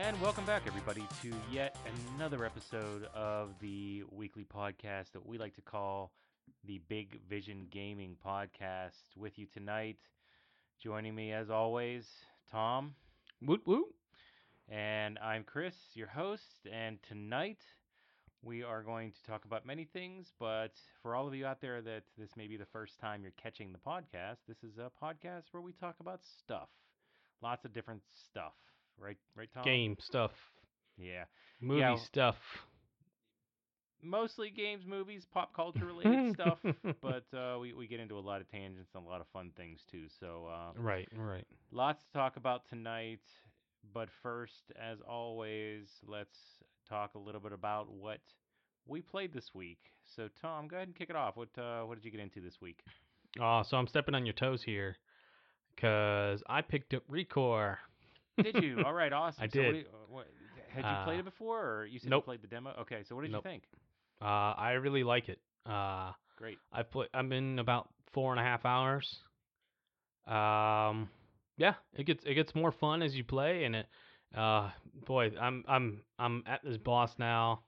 [0.00, 1.76] And welcome back, everybody, to yet
[2.16, 6.10] another episode of the weekly podcast that we like to call
[6.64, 9.02] the Big Vision Gaming Podcast.
[9.14, 9.98] With you tonight,
[10.82, 12.08] joining me as always,
[12.50, 12.94] Tom.
[13.42, 13.94] Woot woot.
[14.70, 16.66] And I'm Chris, your host.
[16.72, 17.60] And tonight,
[18.42, 21.82] we are going to talk about many things, but for all of you out there
[21.82, 25.42] that this may be the first time you're catching the podcast, this is a podcast
[25.50, 26.70] where we talk about stuff.
[27.42, 28.54] Lots of different stuff.
[29.00, 29.64] Right, right, Tom?
[29.64, 30.32] Game stuff,
[30.98, 31.24] Yeah.
[31.60, 31.96] movie Yeah.
[31.96, 32.36] stuff.
[34.02, 36.58] Mostly games, movies, pop culture related stuff,
[37.02, 39.52] but uh, we, we get into a lot of tangents and a lot of fun
[39.56, 40.06] things too.
[40.20, 41.46] So, uh, right, right.
[41.70, 43.20] lots to talk about tonight.
[43.92, 46.38] But first, as always, let's
[46.88, 48.20] talk a little bit about what
[48.86, 49.78] we played this week.
[50.16, 51.36] So, Tom, go ahead and kick it off.
[51.36, 52.80] What uh, what did you get into this week?
[53.40, 54.96] Oh, so I'm stepping on your toes here,
[55.76, 57.76] cause I picked up Recore.
[58.42, 58.82] Did you?
[58.84, 59.42] All right, awesome.
[59.44, 59.72] I So did.
[59.72, 60.26] do you- what,
[60.68, 62.22] had you played Uh, it before, or you said nope.
[62.22, 62.74] you played the demo?
[62.80, 63.44] Okay, so what did Nope.
[63.44, 63.64] you think?
[64.22, 65.40] Uh, I really like it.
[65.66, 66.58] Uh, Great.
[66.72, 67.08] I've played.
[67.14, 69.18] I'm in about four and a half hours.
[70.26, 71.08] Um,
[71.56, 73.86] yeah, it gets it gets more fun as you play, and it.
[74.36, 74.70] Uh,
[75.06, 77.62] boy, I'm I'm I'm at this boss now,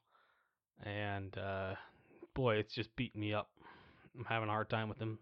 [0.85, 1.75] and uh,
[2.35, 3.51] boy, it's just beating me up.
[4.17, 5.19] I'm having a hard time with him,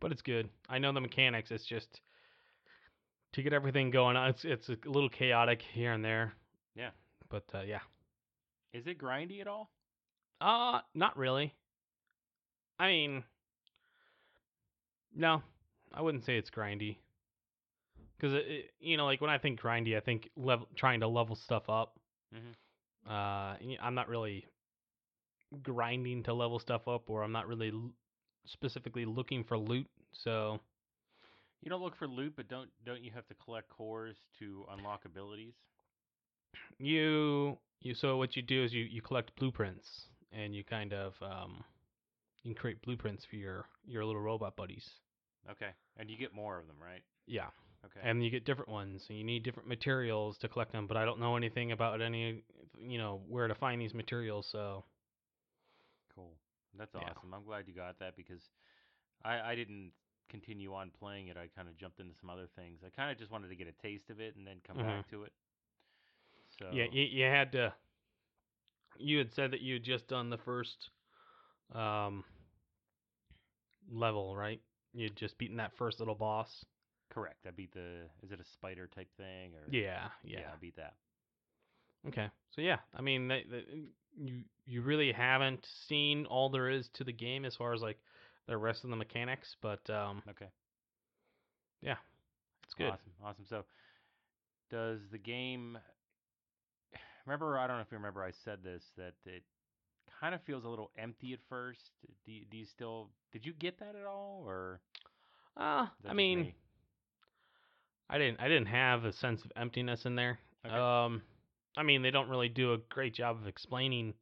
[0.00, 0.48] but it's good.
[0.68, 1.50] I know the mechanics.
[1.50, 2.00] It's just
[3.32, 4.16] to get everything going.
[4.16, 4.28] on.
[4.30, 6.32] It's it's a little chaotic here and there.
[6.74, 6.90] Yeah.
[7.28, 7.80] But uh, yeah.
[8.72, 9.70] Is it grindy at all?
[10.40, 11.54] Uh, not really.
[12.78, 13.24] I mean,
[15.14, 15.42] no,
[15.92, 16.96] I wouldn't say it's grindy.
[18.16, 21.08] Because it, it- you know, like when I think grindy, I think level trying to
[21.08, 21.98] level stuff up.
[22.34, 22.54] Mhm.
[23.08, 24.46] Uh, I'm not really
[25.62, 27.90] grinding to level stuff up, or I'm not really l-
[28.46, 29.86] specifically looking for loot.
[30.12, 30.60] So
[31.62, 35.04] You don't look for loot, but don't don't you have to collect cores to unlock
[35.04, 35.54] abilities?
[36.78, 39.86] you you so what you do is you you collect blueprints,
[40.32, 41.64] and you kind of um
[42.42, 44.84] you can create blueprints for your your little robot buddies.
[45.50, 47.02] Okay, and you get more of them, right?
[47.26, 47.46] Yeah.
[47.84, 48.00] Okay.
[48.08, 51.04] and you get different ones and you need different materials to collect them but i
[51.04, 52.40] don't know anything about any
[52.80, 54.84] you know where to find these materials so
[56.14, 56.32] Cool.
[56.78, 57.00] That's Yeah.
[57.16, 57.34] awesome.
[57.34, 58.40] I'm glad you got that because
[59.24, 59.92] I I didn't
[60.28, 61.36] continue on playing it.
[61.36, 62.80] I kind of jumped into some other things.
[62.84, 65.08] I kind of just wanted to get a taste of it and then come back
[65.10, 65.32] to it.
[66.58, 67.72] So yeah you, you had to
[68.98, 70.90] you had said that you had just done the first
[71.74, 72.24] um
[73.90, 74.60] level right
[74.92, 76.64] you'd just beaten that first little boss
[77.10, 77.46] correct.
[77.46, 78.08] I beat the.
[78.22, 79.68] Is it a spider type thing or?
[79.70, 80.94] yeah Yeah, yeah, I beat that.
[82.06, 83.64] okay so yeah i mean they, they,
[84.16, 87.98] you you really haven't seen all there is to the game as far as like
[88.46, 90.48] the rest of the mechanics but um Okay.
[91.80, 91.96] yeah
[92.64, 93.12] it's good Awesome.
[93.24, 93.44] Awesome.
[93.48, 93.64] So,
[94.70, 95.78] does the game?
[97.26, 98.22] Remember, I don't know if you remember.
[98.22, 99.42] I said this that it
[100.20, 101.90] kind of feels a little empty at first.
[102.24, 103.10] Do you, do you still?
[103.32, 104.80] Did you get that at all, or?
[105.56, 106.54] Uh, I mean, me?
[108.10, 110.38] I didn't I didn't have a sense of emptiness in there.
[110.66, 110.74] Okay.
[110.74, 111.22] Um,
[111.76, 114.14] I mean, they don't really do a great job of explaining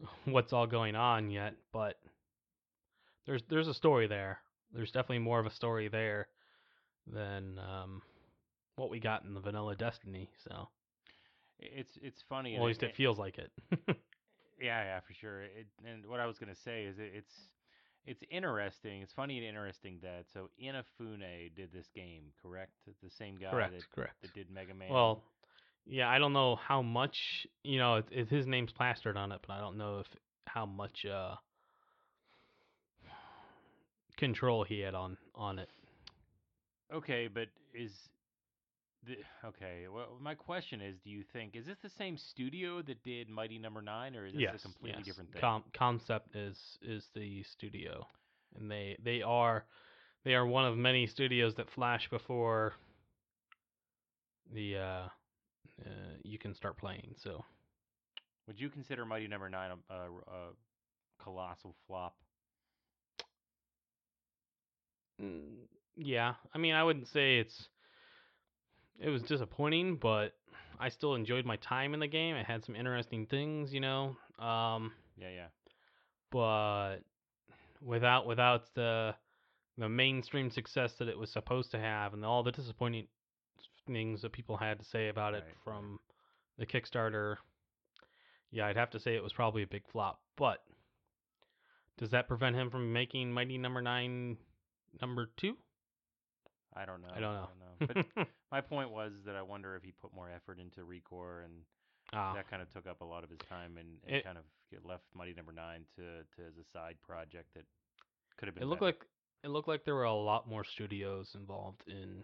[0.24, 1.98] what's all going on yet, but
[3.28, 4.38] there's there's a story there.
[4.72, 6.28] There's definitely more of a story there
[7.06, 8.02] than um
[8.76, 10.30] what we got in the vanilla Destiny.
[10.48, 10.68] So,
[11.60, 12.54] it's it's funny.
[12.54, 13.52] well, at least it feels like it.
[14.60, 15.42] Yeah, yeah, for sure.
[15.42, 17.32] It, and what I was gonna say is it, it's
[18.04, 19.02] it's interesting.
[19.02, 22.72] It's funny and interesting that so Inafune did this game, correct?
[23.02, 24.22] The same guy correct, that, correct.
[24.22, 24.90] that did Mega Man.
[24.90, 25.22] Well,
[25.86, 27.96] yeah, I don't know how much you know.
[27.96, 30.06] It, it, his name's plastered on it, but I don't know if
[30.48, 31.36] how much uh
[34.18, 35.70] control he had on on it.
[36.92, 37.92] okay, but is
[39.06, 39.86] the okay?
[39.92, 43.58] Well, my question is, do you think is this the same studio that did Mighty
[43.58, 45.06] Number Nine, or is this yes, a completely yes.
[45.06, 45.40] different thing?
[45.40, 48.06] Com- Comcept is is the studio,
[48.58, 49.64] and they they are
[50.24, 52.74] they are one of many studios that flash before
[54.52, 55.08] the uh, uh
[56.24, 57.14] you can start playing.
[57.16, 57.44] So
[58.46, 62.16] Would you consider Mighty Number Nine a, a, a colossal flop?
[65.22, 65.66] Mm,
[65.96, 67.68] yeah, I mean, I wouldn't say it's
[68.98, 70.34] it was disappointing, but
[70.78, 72.36] I still enjoyed my time in the game.
[72.36, 74.16] It had some interesting things, you know.
[74.38, 75.46] Um, Yeah, yeah.
[76.30, 76.98] but
[77.80, 79.14] without without the
[79.76, 83.06] the mainstream success that it was supposed to have, and all the disappointing
[83.86, 85.98] things that people had to say about it Right, from
[86.58, 87.36] the Kickstarter,
[88.50, 90.20] yeah, I'd have to say it was probably a big flop.
[90.36, 90.62] But
[91.96, 94.36] does that prevent him from making Mighty Number Nine
[95.00, 95.56] number two?
[96.74, 97.08] I don't know.
[97.14, 97.48] I don't know.
[97.80, 98.04] I don't know.
[98.16, 101.52] But my point was that I wonder if he put more effort into Recore, and
[102.12, 104.38] Ah, that kind of took up a lot of his time, and, and It- kind
[104.38, 104.44] of
[104.84, 106.02] left Mighty Number Nine to
[106.36, 107.64] to as a side project that
[108.36, 108.62] could have been.
[108.64, 108.92] it looked better.
[108.92, 109.06] like
[109.44, 112.22] it looked like there were a lot more studios involved in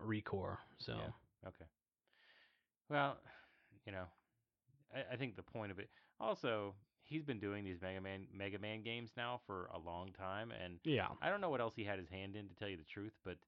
[0.00, 0.58] Recore.
[0.78, 1.48] So Yeah.
[1.48, 1.64] Okay.
[2.90, 3.16] Well,
[3.86, 4.04] you know,
[4.94, 5.88] I, I think the point of it.
[6.20, 6.74] Also,
[7.04, 10.78] he's been doing these Mega Man Mega Man games now for a long time, and
[10.84, 12.84] yeah, I don't know what else he had his hand in to tell you the
[12.84, 13.38] truth, but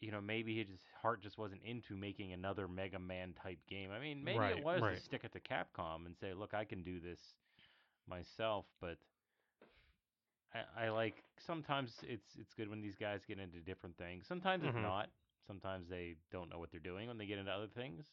[0.00, 3.90] you know, maybe his heart just wasn't into making another Mega Man type game.
[3.92, 4.96] I mean, maybe Right, it was right.
[4.96, 7.34] to stick it to Capcom and say, "Look, I can do this
[8.08, 8.98] myself," but
[10.54, 14.26] I, I like sometimes it's it's good when these guys get into different things.
[14.26, 14.68] Sometimes Mhm.
[14.68, 15.10] it's not.
[15.46, 18.04] Sometimes they don't know what they're doing when they get into other things.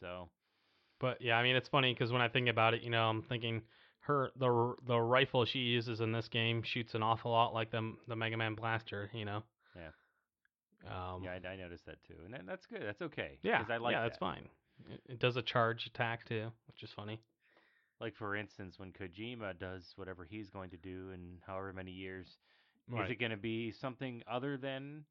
[0.00, 0.28] So,
[1.02, 3.22] But yeah, I mean it's funny because when I think about it, you know, I'm
[3.22, 3.60] thinking
[4.00, 7.92] her the the rifle she uses in this game shoots an awful lot like the
[8.06, 9.42] the Mega Man blaster, you know.
[9.76, 9.88] Yeah.
[10.86, 12.82] Um, yeah, I, I noticed that too, and that, that's good.
[12.84, 13.38] That's okay.
[13.42, 14.08] yeah, I like yeah, that.
[14.08, 14.48] that's fine.
[14.90, 17.20] It, it does a charge attack too, which is funny.
[18.00, 22.38] Like for instance, when Kojima does whatever he's going to do in however many years,
[22.92, 25.04] Is it going to be something other than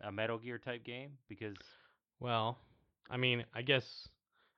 [0.00, 1.12] a Metal Gear type game?
[1.28, 1.56] Because
[2.18, 2.58] Well,
[3.08, 4.08] I mean, I guess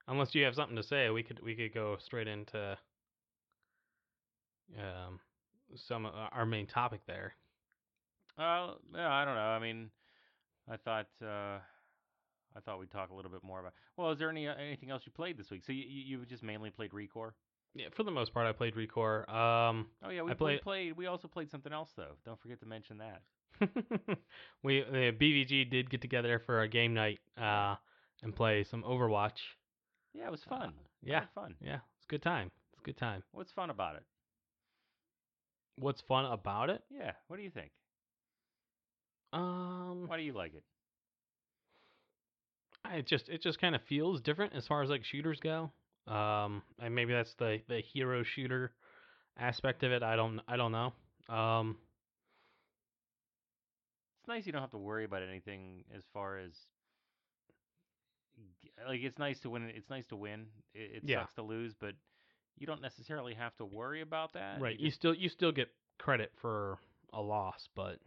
[0.07, 2.77] unless you have something to say, we could we could go straight into
[4.79, 5.19] um
[5.75, 7.33] some uh, our main topic there.
[8.37, 9.41] uh, yeah, I don't know.
[9.41, 9.89] I mean,
[10.71, 11.57] I thought uh,
[12.55, 13.73] I thought we'd talk a little bit more about.
[13.97, 15.63] Well, is there any uh, anything else you played this week?
[15.65, 17.31] So you you you just mainly played Recore?
[17.75, 19.27] Yeah, for the most part, I played Recore.
[19.33, 20.95] Um, Oh yeah, we, I played- played.
[20.95, 22.15] We also played something else though.
[22.25, 23.21] Don't forget to mention that.
[24.63, 27.75] we the BVG did get together for a game night uh,
[28.21, 29.39] and play some Overwatch.
[30.13, 30.73] Yeah, it was Uh, fun.
[31.01, 31.25] Yeah.
[31.33, 31.55] fun.
[31.59, 32.51] Yeah, it's a good time.
[32.71, 33.23] It's a good time.
[33.31, 34.03] What's fun about it?
[35.77, 36.83] What's fun about it?
[36.89, 37.71] Yeah, what do you think?
[39.33, 40.63] Um, Why do you like it?
[42.85, 45.71] I it just it just kind of feels different as far as like shooters go.
[46.05, 48.73] Um, and maybe that's the the hero shooter
[49.37, 50.03] aspect of it.
[50.03, 50.93] I don't I don't know.
[51.33, 51.77] Um,
[54.19, 56.51] It's nice you don't have to worry about anything as far as
[58.87, 59.63] like it's nice to win.
[59.75, 60.47] It's nice to win.
[60.73, 61.21] It, it Yeah.
[61.21, 61.93] sucks to lose, but
[62.57, 64.61] you don't necessarily have to worry about that.
[64.61, 64.79] right.
[64.79, 66.77] You just- still you still get credit for
[67.13, 67.99] a loss, but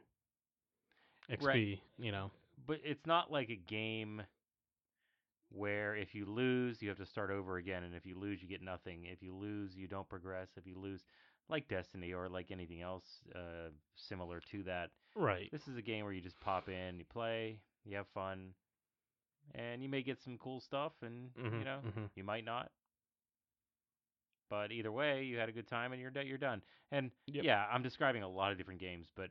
[1.30, 2.30] XP, you know.
[2.66, 4.22] but it's not like a game
[5.50, 8.48] where if you lose, you have to start over again, and if you lose, you
[8.48, 9.04] get nothing.
[9.04, 10.48] If you lose, you don't progress.
[10.56, 11.04] If you lose,
[11.48, 13.04] like Destiny or like anything else
[13.34, 15.50] uh, similar to that, Right.
[15.50, 18.52] This is a game where you just pop in, you play, you have fun,
[19.54, 22.10] and you may get some cool stuff, and Mhm, you know mhm.
[22.14, 22.70] you might not.
[24.48, 26.62] But either way, you had a good time, and you're you're done.
[26.90, 27.46] And Yep.
[27.46, 29.30] yeah, I'm describing a lot of different games, but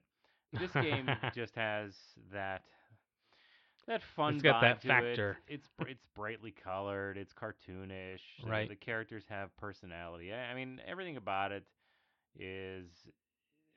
[0.57, 1.95] this game just has
[2.31, 2.63] that
[3.87, 4.39] that fun.
[4.39, 5.37] It's got that factor.
[5.47, 5.53] It.
[5.53, 7.17] It's it's brightly colored.
[7.17, 8.21] It's cartoonish.
[8.43, 8.69] Right.
[8.69, 10.33] The characters have personality.
[10.33, 11.63] I I mean, everything about it
[12.37, 12.87] is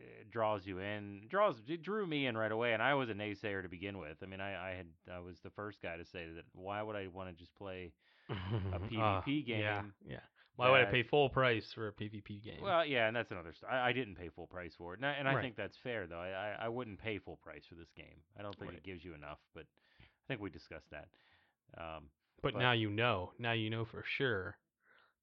[0.00, 1.22] it draws you in.
[1.28, 4.16] Draws it drew me in right away, and I was a naysayer to begin with.
[4.22, 6.44] I mean, I I had I was the first guy to say that.
[6.54, 7.92] Why would I want to just play?
[8.30, 8.34] a
[8.78, 9.82] PvP Yeah, game yeah.
[10.06, 10.20] yeah.
[10.56, 12.60] Why would I pay full price for a PvP game?
[12.60, 13.72] Well, yeah, and that's another story.
[13.72, 15.42] I, I didn't pay full price for it, and I, and I Right.
[15.42, 16.18] think that's fair though.
[16.18, 18.18] I, I I wouldn't pay full price for this game.
[18.38, 18.78] I don't think Right.
[18.78, 19.64] it gives you enough, but
[20.00, 21.08] I think we discussed that.
[21.78, 22.10] Um,
[22.42, 23.32] but, but- now you know.
[23.38, 24.56] Now you know for sure.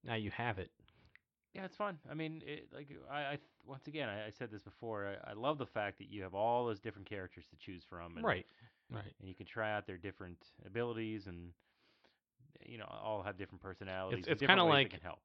[0.03, 0.71] Now you have it.
[1.53, 1.97] yeah, it's fun.
[2.09, 5.07] I mean, it, like I, I once again, I, I said this before.
[5.25, 8.17] I, I love the fact that you have all those different characters to choose from,
[8.17, 8.45] and, Right.
[8.89, 9.13] Right.
[9.19, 11.51] And you can try out their different abilities, and
[12.65, 14.25] you know, all have different personalities.
[14.25, 15.19] and it's kinda like- they can help.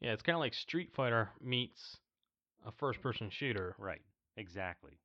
[0.00, 1.98] Yeah, it's kind of like Street Fighter meets
[2.64, 3.74] a first-person shooter.
[3.78, 4.02] Right.
[4.36, 4.98] Exactly.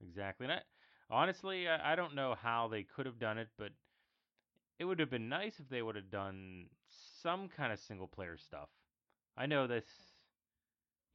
[0.00, 0.44] Exactly.
[0.44, 0.62] And I,
[1.10, 3.72] honestly, I, I don't know how they could have done it, but
[4.78, 6.70] it would have been nice if they would have done
[7.22, 8.68] some kind of single player stuff.
[9.36, 10.07] I know this,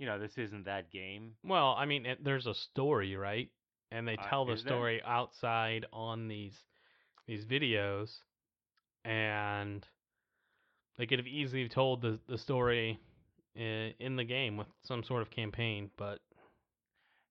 [0.03, 1.37] you know, this isn't that game.
[1.43, 3.49] Well, I mean, it, there's a story, right?
[3.91, 4.73] And they Uh, tell the is there?
[4.73, 6.65] story outside on these
[7.27, 8.21] these videos,
[9.05, 9.87] and
[10.97, 12.99] they could have easily told the the story
[13.55, 16.21] in, in the game with some sort of campaign, but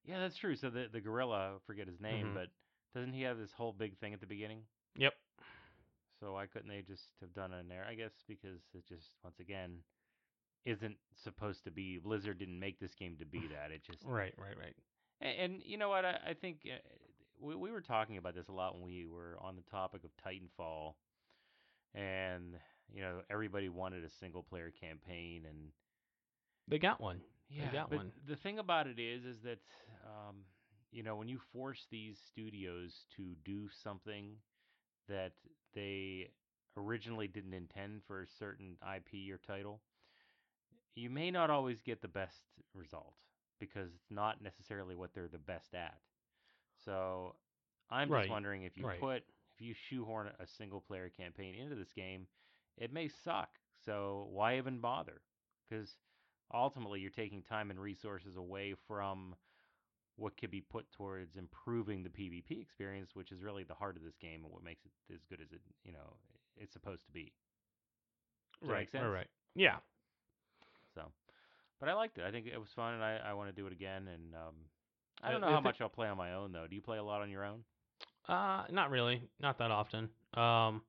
[0.04, 0.56] Yeah, that's true.
[0.56, 2.34] So the the gorilla, I forget his name, Mhm.
[2.34, 2.48] but
[2.94, 4.64] doesn't he have this whole big thing at the beginning?
[4.96, 5.14] yep,
[6.20, 7.84] So why couldn't they just have done it in there?
[7.88, 9.82] I guess because it just once again
[10.64, 11.98] isn't supposed to be.
[11.98, 13.70] Blizzard didn't make this game to be that.
[13.72, 14.74] It just right, right, right.
[15.20, 16.04] And, and you know what?
[16.04, 16.78] I, I think uh,
[17.40, 20.10] we, we were talking about this a lot when we were on the topic of
[20.24, 20.94] Titanfall,
[21.94, 22.54] and
[22.92, 25.58] you know everybody wanted a single player campaign, and
[26.68, 27.20] They got one.
[27.50, 28.12] yeah, they got but one.
[28.28, 29.58] the thing about it is, is that
[30.06, 30.36] um,
[30.92, 34.36] you know, when you force these studios to do something
[35.08, 35.32] that
[35.74, 36.28] they
[36.76, 39.80] originally didn't intend for a certain IP or title,
[40.94, 42.44] you may not always get the best
[42.74, 43.14] result
[43.58, 45.98] because it's not necessarily what they're the best at.
[46.84, 47.36] So
[47.90, 48.98] I'm Right, just wondering if you right.
[48.98, 52.26] put if you shoehorn a single player campaign into this game,
[52.76, 53.58] it may suck.
[53.84, 55.22] So why even bother?
[55.68, 55.96] Because
[56.52, 59.34] ultimately you're taking time and resources away from
[60.16, 64.02] what could be put towards improving the PvP experience, which is really the heart of
[64.04, 66.16] this game and what makes it as good as it you know
[66.56, 67.32] it's supposed to be.
[68.66, 69.28] Does right, right, right.
[69.54, 69.78] Yeah.
[70.94, 71.12] So,
[71.80, 72.24] but I liked it.
[72.24, 74.08] I think it was fun, and I, I want to do it again.
[74.08, 74.54] And um,
[75.22, 76.66] I Uh, don't know how much I'll play on my own though.
[76.66, 77.64] Do you play a lot on your own?
[78.28, 80.08] Uh, not really, not that often.
[80.34, 80.82] Um,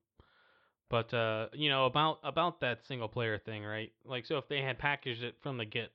[0.88, 3.92] but uh, you know about about that single player thing, right?
[4.04, 5.92] Like, so if they had packaged it from the get,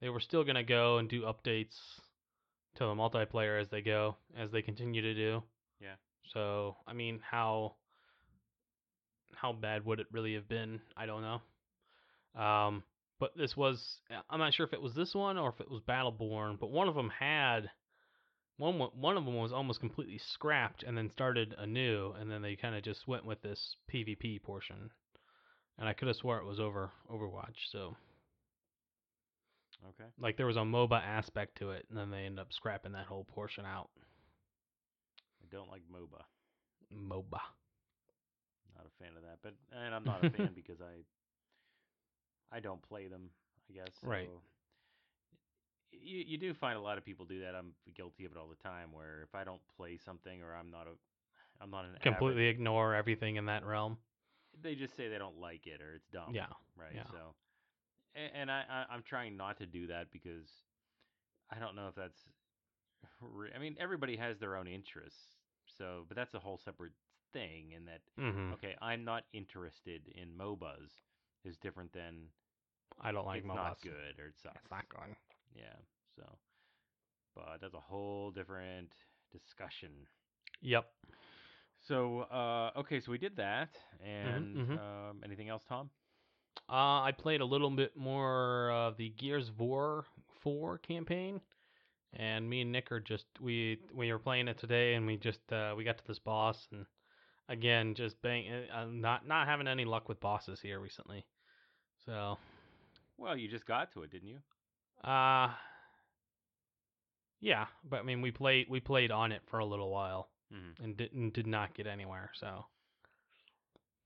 [0.00, 2.00] they were still gonna go and do updates
[2.74, 5.42] to the multiplayer as they go, as they continue to do.
[5.80, 5.96] Yeah.
[6.24, 7.76] So, I mean, how
[9.34, 10.80] how bad would it really have been?
[10.96, 11.40] I don't know.
[12.40, 12.82] Um,
[13.20, 15.70] but this was uh, I'm not sure if it was this one or if it
[15.70, 17.70] was Battleborn, but one of them had
[18.56, 22.56] one one of them was almost completely scrapped and then started anew, and then they
[22.56, 24.90] kind of just went with this PvP portion.
[25.78, 27.56] And I could have swore it was over Overwatch.
[27.72, 27.96] So
[29.88, 30.08] Okay.
[30.18, 33.06] like there was a MOBA aspect to it, and then they ended up scrapping that
[33.06, 33.90] whole portion out.
[35.42, 36.22] I don't like MOBA.
[36.92, 37.40] MOBA.
[38.76, 39.38] Not a fan of that.
[39.42, 41.04] But and I'm not a fan because I
[42.52, 43.30] I don't play them.
[43.70, 43.94] I guess.
[44.02, 44.28] Right.
[45.92, 47.54] You you do find a lot of people do that.
[47.54, 48.92] I'm guilty of it all the time.
[48.92, 52.46] Where if I don't play something or I'm not a I'm not an avid- Completely
[52.46, 53.96] ignore everything in that realm.
[54.62, 56.32] they just say they don't like it or it's dumb.
[56.32, 56.46] Yeah.
[56.76, 56.92] Right.
[56.94, 57.04] yeah.
[57.10, 57.34] So,
[58.14, 60.48] and, and I, I I'm trying not to do that because
[61.50, 62.18] I don't know if that's.
[63.54, 65.36] I mean, everybody has their own interests.
[65.78, 66.92] So, but that's a whole separate
[67.32, 67.72] thing.
[67.72, 70.90] In that, hmm okay, I'm not interested in MOBAs
[71.44, 72.28] is different than
[73.00, 73.54] I don't like it's MOBAs.
[73.56, 74.56] not good or it sucks.
[74.62, 75.14] It's not good.
[75.56, 75.76] Yeah.
[76.16, 76.22] So,
[77.34, 78.92] but that's a whole different
[79.32, 79.90] discussion.
[80.62, 80.86] Yep.
[81.86, 83.68] So, uh, okay, so we did that,
[84.02, 84.78] and mhm.
[84.78, 85.90] um, anything else, Tom?
[86.68, 90.06] Uh, I played a little bit more of the Gears of War
[90.40, 91.40] 4 campaign,
[92.14, 95.40] and me and Nick are just we we were playing it today, and we just
[95.52, 96.86] uh, we got to this boss, and
[97.50, 101.26] again just bang, uh, not not having any luck with bosses here recently.
[102.06, 102.38] So,
[103.16, 104.42] Well, you just got to it, didn't you?
[105.04, 105.50] uh,
[107.40, 110.72] yeah, but I mean we played we played on it for a little while Mm-hmm.
[110.82, 112.30] and didn't did not get anywhere.
[112.34, 112.66] So,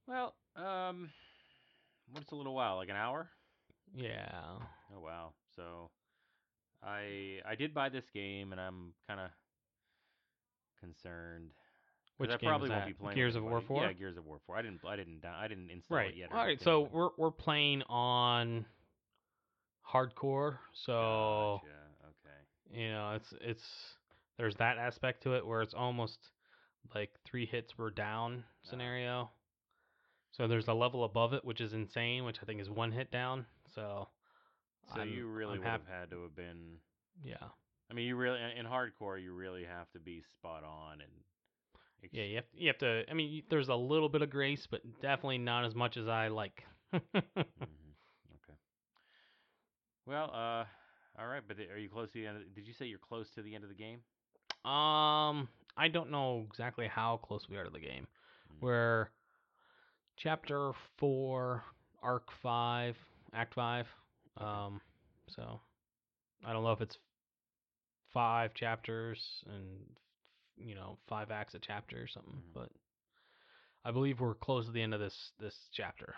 [0.07, 1.11] Well, um,
[2.11, 2.77] what's a little while?
[2.77, 3.29] Like an hour?
[3.95, 4.59] yeah,
[4.95, 5.33] Oh wow.
[5.55, 5.89] So,
[6.83, 9.29] I I did buy this game, and I'm kind of
[10.79, 11.51] concerned.
[12.19, 13.81] Which I game probably won't be playing Gears of War 4.
[13.83, 14.57] Yeah, Gears of War 4.
[14.57, 16.09] I didn't I didn't I didn't install Right.
[16.09, 16.31] it yet.
[16.31, 16.61] All right.
[16.61, 18.65] So we're we're playing on
[19.91, 20.57] hardcore.
[20.73, 22.81] So Gotcha, Okay.
[22.81, 23.63] you know, it's it's
[24.37, 26.19] there's that aspect to it where it's almost
[26.93, 28.69] like three hits we're down uh-huh.
[28.69, 29.29] scenario.
[30.31, 33.11] So there's a level above it, which is insane, which I think is one hit
[33.11, 33.45] down.
[33.73, 34.07] So
[34.93, 36.79] So I'm- you really I'm would have had to have been.
[37.23, 37.47] yeah,
[37.89, 41.11] I mean, you really in hardcore, you really have to be spot on and.
[42.11, 42.23] Yeah.
[42.23, 43.03] You have you have to.
[43.09, 46.27] I mean, there's a little bit of grace, but definitely not as much as I
[46.27, 46.63] like.
[46.93, 47.01] Mhm.
[47.15, 48.57] Okay.
[50.05, 50.65] Well, uh,
[51.19, 52.37] all right, but are you close to the end?
[52.37, 53.99] Of, did you say you're close to the end of the game?
[54.65, 58.07] Um, I don't know exactly how close we are to the game.
[58.51, 58.61] Mm.
[58.61, 59.09] We're
[60.17, 61.63] chapter four,
[62.01, 62.95] arc five,
[63.33, 63.87] act five.
[64.37, 64.81] Um,
[65.27, 65.61] so
[66.45, 66.97] I don't know if it's
[68.13, 69.79] five chapters and
[70.59, 72.53] you know five acts a chapter or something, Mhm.
[72.53, 72.71] but
[73.85, 76.15] I believe we're close to the end of this this chapter.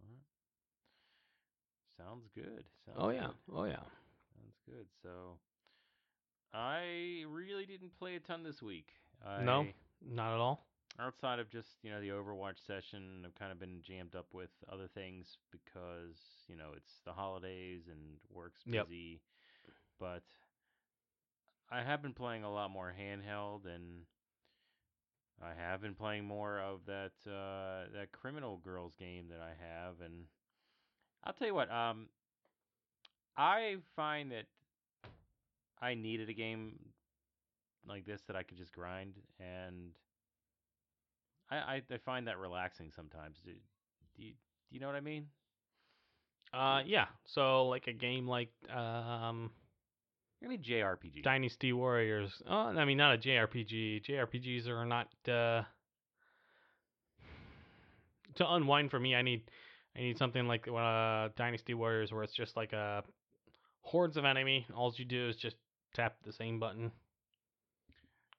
[0.00, 0.20] All right.
[1.96, 2.64] Sounds good.
[2.86, 3.34] Sounds Oh yeah, good.
[3.52, 3.82] oh yeah.
[4.34, 4.86] Sounds good.
[5.02, 5.38] So,
[6.52, 8.88] I really didn't play a ton this week.
[9.24, 9.66] I, No?
[10.00, 10.66] Not at all.
[10.98, 14.50] outside of just you know the Overwatch session, I've kind of been jammed up with
[14.70, 16.16] other things because
[16.48, 18.86] you know it's the holidays and work's Yep.
[18.86, 19.20] busy.
[19.98, 20.22] But
[21.74, 24.02] I have been playing a lot more handheld, and
[25.42, 29.94] I have been playing more of that uh, that Criminal Girls game that I have,
[30.04, 30.26] and
[31.24, 32.06] I'll tell you what, um,
[33.36, 34.44] I find that
[35.82, 36.78] I needed a game
[37.88, 39.90] like this that I could just grind, and
[41.50, 43.38] I I, I find that relaxing sometimes.
[43.44, 43.50] Do,
[44.16, 45.26] do you do you know what I mean?
[46.52, 47.06] Uh, yeah.
[47.24, 49.50] So like a game like um,
[50.44, 51.22] I mean JRPG.
[51.22, 52.30] Dynasty Warriors.
[52.48, 54.04] Oh, I mean, not a JRPG.
[54.04, 55.08] JRPGs are not.
[55.26, 55.62] Uh,
[58.36, 59.42] to unwind for me, I need,
[59.96, 63.02] I need something like uh, Dynasty Warriors, where it's just like a
[63.82, 64.66] hordes of enemy.
[64.74, 65.56] All you do is just
[65.94, 66.90] tap the same button.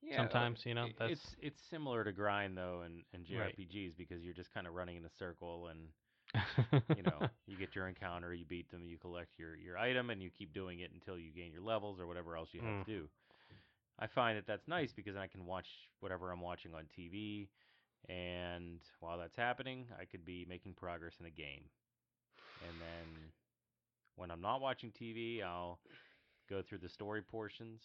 [0.04, 3.56] yeah, sometimes, you know, that's- it's it's similar to grind though and in Right.
[3.58, 5.80] JRPGs because you're just kind of running in a circle and
[6.94, 10.22] you know you get your encounter, you beat them, you collect your your item, and
[10.22, 12.86] you keep doing it until you gain your levels or whatever else you have Mm.
[12.86, 13.10] to do.
[14.00, 17.50] I find that that's nice because then I can watch whatever I'm watching on TV,
[18.10, 21.66] and while that's happening, I could be making progress in a game.
[22.62, 23.32] And then
[24.16, 25.80] when I'm not watching TV, I'll
[26.50, 27.82] go through the story portions.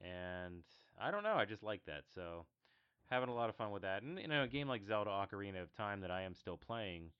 [0.00, 0.62] And
[0.98, 2.04] I don't know, I just like that.
[2.14, 2.46] So
[3.10, 4.02] having a lot of fun with that.
[4.02, 7.10] And you know, a game like Zelda Ocarina of Time that I am still playing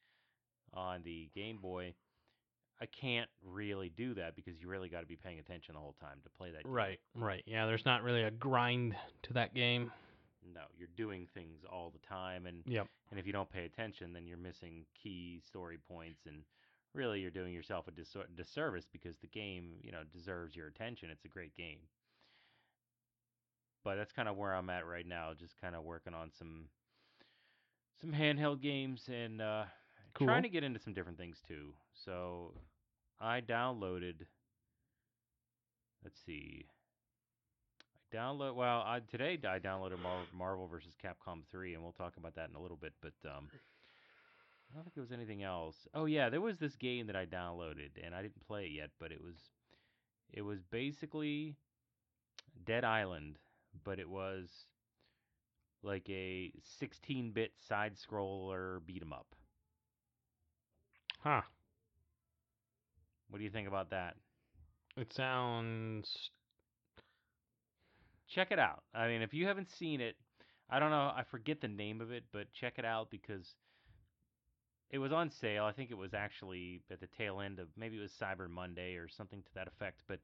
[0.73, 1.95] on the Game Boy,
[2.81, 5.95] I can't really do that because you really got to be paying attention the whole
[6.01, 6.73] time to play that game.
[6.73, 7.43] right, right.
[7.47, 9.93] Yeah, there's not really a grind to that game.
[10.53, 12.89] No, you're doing things all the time and Yep.
[13.11, 16.43] and if you don't pay attention then you're missing key story points and
[16.93, 21.09] really you're doing yourself a dis- disservice because the game, you know, deserves your attention.
[21.11, 21.79] It's a great game.
[23.85, 26.69] But that's kind of where I'm at right now, just kind of working on some
[28.01, 29.65] some handheld games and uh
[30.15, 30.29] Cool.
[30.29, 31.73] trying to get into some different things too.
[32.05, 32.53] So
[33.21, 34.27] I downloaded
[36.05, 36.67] let's see.
[37.83, 40.95] I download well, I today I downloaded Mar- Marvel vs.
[41.03, 43.49] Capcom 3 and we'll talk about that in a little bit, but um
[44.71, 45.87] I don't think there was anything else.
[45.95, 48.91] Oh yeah, there was this game that I downloaded and I didn't play it yet,
[48.99, 49.37] but it was
[50.33, 51.57] it was basically
[52.65, 53.39] Dead Island,
[53.83, 54.67] but it was
[55.83, 59.35] like a 16-bit side scroller beat 'em up.
[61.21, 61.43] Huh.
[63.29, 64.17] What do you think about that?
[64.97, 66.31] It sounds.
[68.29, 68.83] check it out.
[68.95, 70.17] I mean, if you haven't seen it,
[70.71, 73.55] I don't know, I forget the name of it, but check it out because
[74.91, 75.65] it was on sale.
[75.65, 78.95] I think it was actually at the tail end of maybe it was Cyber Monday
[78.97, 80.21] or something to that effect, but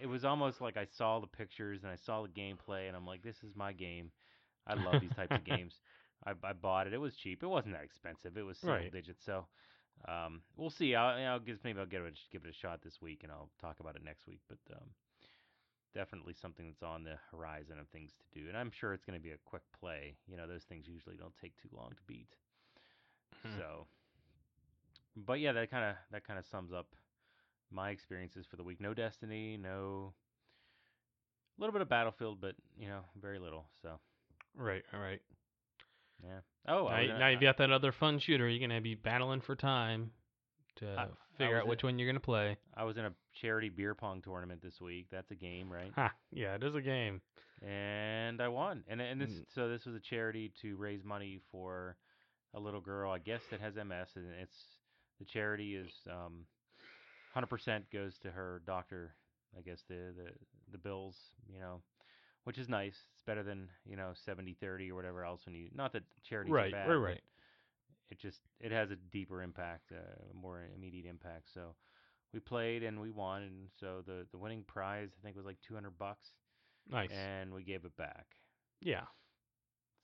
[0.00, 3.06] it was almost like I saw the pictures and I saw the gameplay and I'm
[3.06, 4.10] like, this is my game.
[4.66, 5.80] I love these types of games.
[6.26, 6.94] I, I bought it.
[6.94, 7.42] It was cheap.
[7.42, 8.36] It wasn't that expensive.
[8.36, 8.90] It was single Right.
[8.90, 9.24] digits.
[9.24, 9.46] So
[10.08, 10.94] um, we'll see.
[10.94, 13.50] I'll, know, guess maybe I'll give it give it a shot this week and I'll
[13.60, 14.40] talk about it next week.
[14.48, 14.88] But um,
[15.94, 18.48] definitely something that's on the horizon of things to do.
[18.48, 20.16] And I'm sure it's going to be a quick play.
[20.26, 22.36] You know, those things usually don't take too long to beat.
[23.42, 23.56] Hmm.
[23.56, 23.86] So,
[25.16, 26.86] but yeah, that kind of that kind of sums up
[27.70, 28.80] my experiences for the week.
[28.80, 30.12] No Destiny, no.
[31.58, 33.66] A little bit of Battlefield, but you know, very little.
[33.82, 33.98] So
[34.56, 35.20] Right, all right.
[36.22, 36.40] yeah.
[36.68, 38.48] Oh, now, I now you've got that other fun shooter.
[38.48, 40.10] You're gonna be battling for time
[40.76, 42.56] to I- I figure was out in- which one you're gonna play.
[42.74, 45.08] I was in a charity beer pong tournament this week.
[45.10, 45.92] That's a game, right?
[45.94, 46.12] Ha!
[46.32, 47.20] Yeah, it is a game.
[47.62, 48.84] and I won.
[48.86, 49.46] And and this Mm.
[49.54, 51.96] so this was a charity to raise money for
[52.52, 54.78] a little girl, I guess that has MS, and it's
[55.18, 56.46] the charity is um,
[57.36, 59.14] 100% goes to her doctor.
[59.56, 60.30] I guess the the
[60.72, 61.16] the bills,
[61.52, 61.80] you know,
[62.44, 62.96] which is nice.
[63.14, 65.42] It's better than you know 70-30 or whatever else.
[65.46, 67.20] When you not that charities right, are bad, right, right.
[68.10, 71.48] it just it has a deeper impact, uh, more immediate impact.
[71.54, 71.74] So
[72.34, 75.58] we played and we won, and so the the winning prize I think was like
[75.66, 76.28] 200 bucks,
[76.90, 77.10] Nice.
[77.12, 78.26] and we gave it back.
[78.80, 79.04] yeah.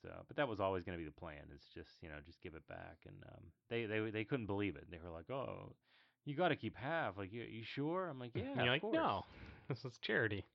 [0.01, 1.43] So, but that was always going to be the plan.
[1.55, 4.75] Is just you know just give it back, and um, they they they couldn't believe
[4.75, 4.87] it.
[4.91, 5.75] They were like, "Oh,
[6.25, 8.07] you got to keep half." Like, you you sure?
[8.07, 9.23] I'm like, "Yeah, you're like, course." no,
[9.69, 10.45] this is charity.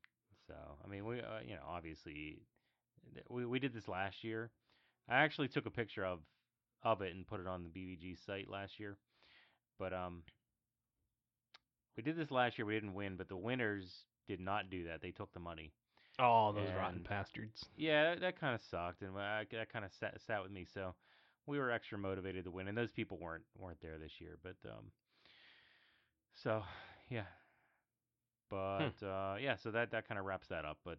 [0.46, 0.54] So,
[0.84, 2.38] I mean, we uh, you know obviously
[3.28, 4.50] we we did this last year.
[5.08, 6.20] I actually took a picture of
[6.82, 8.96] of it and put it on the BVG site last year.
[9.78, 10.22] But um,
[11.96, 12.66] we did this last year.
[12.66, 15.00] We didn't win, but the winners did not do that.
[15.02, 15.72] They took the money.
[16.20, 17.64] Oh, those rotten And- bastards.
[17.76, 20.66] Yeah, that, that kind of sucked, and I, that kind of sat, sat with me.
[20.72, 20.94] So
[21.46, 24.36] we were extra motivated to win, and those people weren't weren't there this year.
[24.42, 24.86] But um,
[26.42, 26.62] so
[27.10, 27.24] yeah,
[28.50, 30.78] but uh, yeah, so that that kind of wraps that up.
[30.84, 30.98] But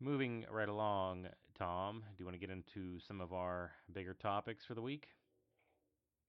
[0.00, 1.26] moving right along,
[1.58, 5.06] Tom, do you want to get into some of our bigger topics for the week?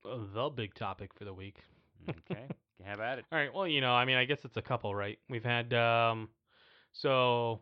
[0.05, 1.57] Uh, The big topic for the week.
[2.09, 2.45] Okay,
[2.83, 3.25] have at it.
[3.31, 3.53] All right.
[3.53, 5.17] Well, you know, I mean, I guess it's a couple, right?
[5.29, 6.29] We've had um,
[6.93, 7.61] so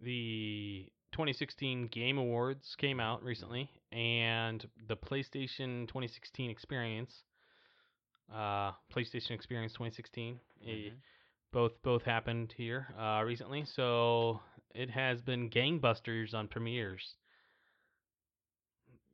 [0.00, 7.22] the 2016 Game Awards came out recently, and the PlayStation 2016 Experience,
[8.32, 10.92] uh, PlayStation Experience 2016, eh, Mhm.
[11.52, 13.64] both both happened here uh, recently.
[13.64, 14.40] So
[14.74, 17.16] it has been gangbusters on premieres.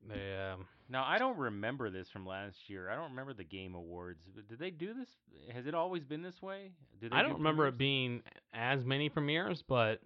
[0.09, 2.90] They, um, Now I don't remember this from last year.
[2.90, 4.20] I don't remember the Game Awards.
[4.35, 5.09] But Did they do this?
[5.53, 6.73] Has it always been this way?
[7.01, 10.01] Did they I do don't remember it being as many premieres, but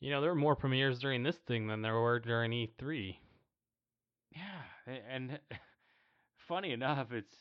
[0.00, 3.18] you know there were more premieres during this thing than there were during E E3.
[4.32, 5.40] Yeah, and
[6.48, 7.34] funny enough, it's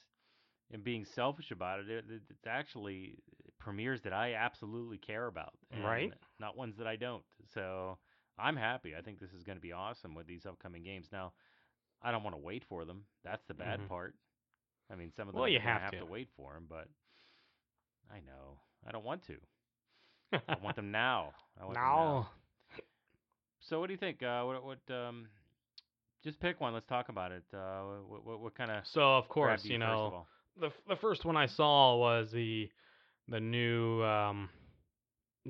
[0.72, 3.18] and being selfish about it, it, it's actually
[3.60, 5.54] premieres that I absolutely care about,
[5.84, 6.14] Right.
[6.40, 7.24] Not ones that I don't.
[7.54, 7.98] So
[8.38, 8.96] I'm happy.
[8.96, 11.08] I think this is going to be awesome with these upcoming games.
[11.12, 11.34] Now,
[12.02, 13.06] I don't want to wait for them.
[13.24, 13.88] That's the bad Mhm.
[13.88, 14.16] part.
[14.92, 16.00] I mean, some of them Well, you have have to.
[16.00, 16.88] to wait for them, but
[18.12, 19.38] I know I don't want to.
[20.50, 21.34] I want them now.
[21.60, 22.28] I want them now.
[23.60, 24.22] So what do you think?
[24.24, 25.28] Uh, what what um,
[26.24, 26.74] just pick one.
[26.74, 27.44] Let's talk about it.
[27.54, 30.28] Uh, what what, what kind of So of course, you, you know?
[30.60, 32.70] The the first one I saw was the
[33.28, 34.50] the new um,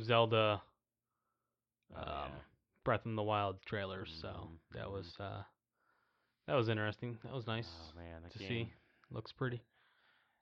[0.02, 0.62] Zelda
[1.96, 2.42] Oh, um, yeah.
[2.84, 4.06] Breath in the Wild trailer.
[4.06, 4.92] So Mhm, that mhm.
[4.92, 5.44] was uh,
[6.48, 7.18] that was interesting.
[7.24, 8.48] That was nice Oh man, that to game.
[8.48, 8.74] see.
[9.12, 9.62] Looks pretty.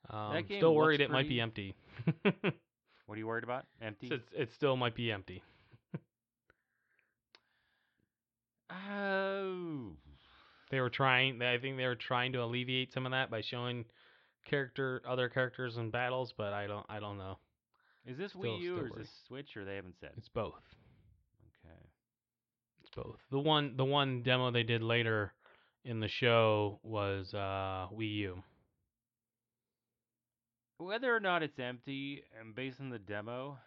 [0.10, 1.76] Um, still worried it might be empty.
[3.06, 3.66] What are you worried about?
[3.82, 4.08] Empty.
[4.08, 5.42] It's- it still might be empty.
[8.70, 9.92] Oh.
[10.70, 11.42] They were trying.
[11.42, 13.86] I think they were trying to alleviate some of that by showing
[14.48, 16.86] character other characters in battles, but I don't.
[16.90, 17.38] I don't know.
[18.06, 20.12] Is this Still- Wii U or is this Switch or they haven't said?
[20.18, 20.64] It's both.
[21.66, 21.76] Okay.
[22.82, 23.20] It's both.
[23.32, 25.34] The one the one demo they did later
[25.84, 28.44] in the show was uh Wii U.
[30.80, 33.58] Whether or not it's empty, and based on the demo,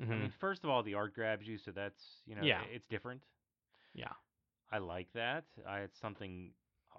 [0.00, 0.08] I Mhm.
[0.08, 2.62] mean, first of all, the art grabs you, so that's you know, Yeah.
[2.64, 3.22] it's different.
[3.92, 4.12] Yeah.
[4.72, 5.44] I like that.
[5.66, 6.52] I it's something
[6.94, 6.98] uh,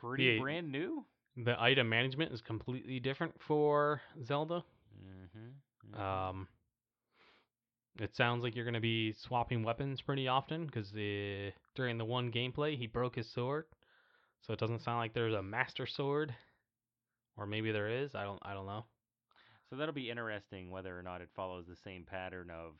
[0.00, 1.04] pretty brand new.
[1.36, 4.64] The item management is completely different for Zelda.
[4.98, 6.00] Mm-hmm.
[6.00, 6.48] Um
[7.98, 12.04] it sounds like you're going to be swapping weapons pretty often because the during the
[12.04, 13.64] one gameplay he broke his sword,
[14.42, 16.34] so it doesn't sound like there's a master sword,
[17.36, 18.14] or maybe there is.
[18.14, 18.84] I don't I don't know.
[19.70, 22.74] So that'll be interesting whether or not it follows the same pattern of,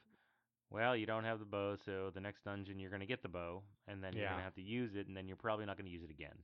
[0.71, 3.29] well, you don't have the bow, so the next dungeon you're going to get the
[3.29, 5.77] bow, and then you're going to have to use it, and then you're probably not
[5.77, 6.37] going to use it again.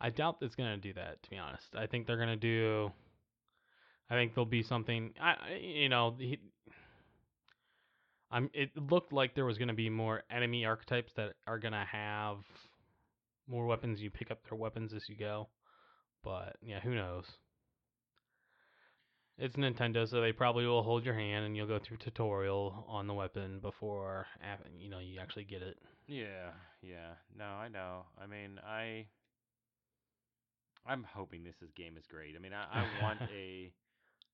[0.00, 1.22] I doubt it's gonna do that.
[1.22, 2.92] To be honest, I think they're gonna do.
[4.10, 5.14] I think there'll be something.
[5.20, 6.38] I you know he,
[8.30, 8.50] I'm.
[8.52, 12.38] It looked like there was gonna be more enemy archetypes that are gonna have
[13.48, 14.00] more weapons.
[14.00, 15.48] You pick up their weapons as you go,
[16.22, 17.24] but yeah, who knows?
[19.38, 23.06] It's Nintendo, so they probably will hold your hand and you'll go through tutorial on
[23.06, 24.26] the weapon before
[24.78, 25.76] you know you actually get it.
[26.06, 27.14] Yeah, yeah.
[27.36, 28.06] No, I know.
[28.22, 29.06] I mean, I.
[30.88, 32.34] I'm hoping this is game is great.
[32.36, 33.72] I mean, I, I want a.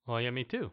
[0.06, 0.70] Well, yeah, me too.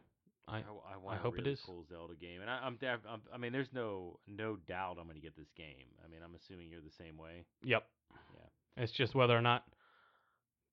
[0.48, 1.62] I, I I want hope a really is.
[1.64, 3.22] cool Zelda game, and I, I'm, def- I'm.
[3.34, 5.88] I mean, there's no no doubt I'm going to get this game.
[6.04, 7.46] I mean, I'm assuming you're the same way.
[7.64, 7.86] Yep.
[8.34, 8.84] Yeah.
[8.84, 9.64] It's just whether or not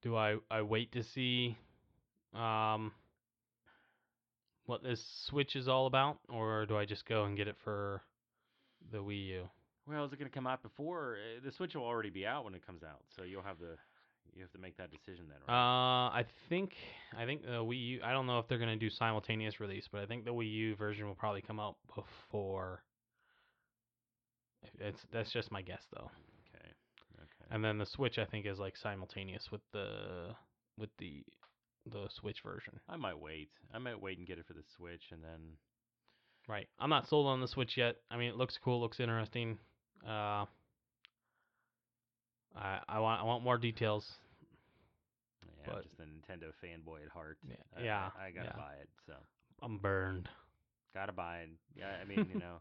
[0.02, 1.56] do I I wait to see
[2.34, 2.92] um
[4.66, 8.02] what this Switch is all about, or do I just go and get it for
[8.90, 9.42] the Wii U?
[9.88, 12.44] Well, is it going to come out before uh, the Switch will already be out
[12.44, 13.02] when it comes out?
[13.14, 13.76] So you'll have the
[14.34, 15.54] you have to make that decision then, right?
[15.54, 16.10] Uh.
[16.10, 16.72] I think
[17.16, 18.00] I think the Wii U.
[18.04, 20.76] I don't know if they're gonna do simultaneous release, but I think the Wii U
[20.76, 22.82] version will probably come out before.
[24.80, 26.10] It's that's just my guess though.
[26.54, 26.68] okay.
[27.18, 27.46] Okay.
[27.50, 30.34] And then the Switch I think is like simultaneous with the
[30.78, 31.24] with the
[31.90, 32.80] the Switch version.
[32.88, 33.48] I might wait.
[33.72, 35.56] I might wait and get it for the Switch, and then
[36.48, 36.68] Right.
[36.78, 37.96] I'm not sold on the Switch yet.
[38.10, 39.58] I mean, it looks cool, looks interesting.
[40.06, 40.44] Uh,
[42.56, 44.06] I I want I want more details.
[45.66, 47.38] yeah, I'm just a Nintendo fanboy at heart.
[47.48, 48.56] Yeah, I, yeah, I, I gotta yeah.
[48.56, 48.88] buy it.
[49.06, 49.12] So
[49.62, 50.28] I'm burned.
[50.94, 51.50] gotta buy it.
[51.76, 52.60] Yeah, I mean, you know,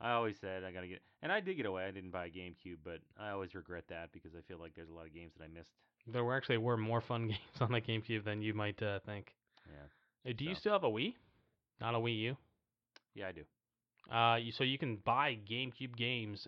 [0.00, 1.84] I always said I gotta get, and I did get away.
[1.84, 4.90] I didn't buy a GameCube, but I always regret that because I feel like there's
[4.90, 5.72] a lot of games that I missed.
[6.06, 9.34] There were actually were more fun games on the GameCube than you might uh, think.
[9.66, 10.30] Yeah.
[10.30, 11.14] Uh, do you still have a Wii?
[11.80, 12.36] Not a Wii U.
[13.14, 13.42] Yeah, I do.
[14.14, 16.46] Uh, you, so you can buy GameCube games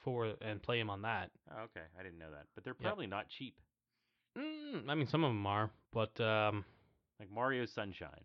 [0.00, 1.30] for and play them on that.
[1.50, 2.96] Oh, okay, I didn't know that, but they're Yep.
[2.96, 3.60] probably not cheap.
[4.36, 6.64] Mm, I mean, some of them are, but um,
[7.20, 8.24] Like Mario Sunshine.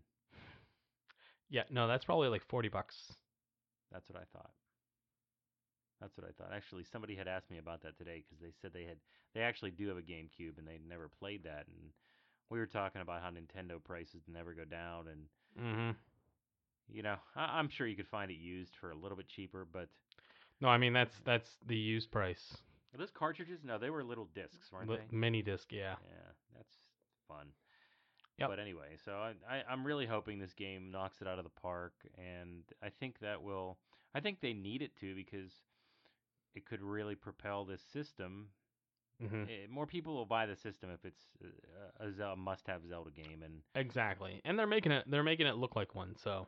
[1.49, 3.13] yeah, no, that's probably like forty bucks.
[3.91, 4.51] That's what I thought.
[6.01, 6.53] That's what I thought.
[6.53, 8.97] Actually, somebody had asked me about that today because they said they had
[9.33, 11.91] they actually do have a GameCube and they'd never played that, and
[12.49, 15.27] we were talking about how Nintendo prices never go down, and
[15.59, 15.91] Mm-hmm.
[16.87, 19.89] you know I'm sure you could find it used for a little bit cheaper, but
[20.61, 22.57] No, I mean that's that's the used price.
[22.93, 23.59] are those cartridges?
[23.63, 25.17] No, they were little discs, weren't The they?
[25.17, 25.95] mini disc, yeah.
[26.09, 26.75] Yeah, that's
[27.27, 27.47] fun.
[28.37, 28.49] Yep.
[28.49, 31.61] But anyway, so I, I I'm really hoping this game knocks it out of the
[31.61, 33.77] park, and I think that will.
[34.13, 35.51] I think they need it to because
[36.55, 38.47] it could really propel this system
[39.21, 43.11] hmm eh, more people will buy the system if it's uh, a, a must-have Zelda
[43.11, 46.15] game, and Exactly, and they're making it they're making it look like one.
[46.21, 46.47] So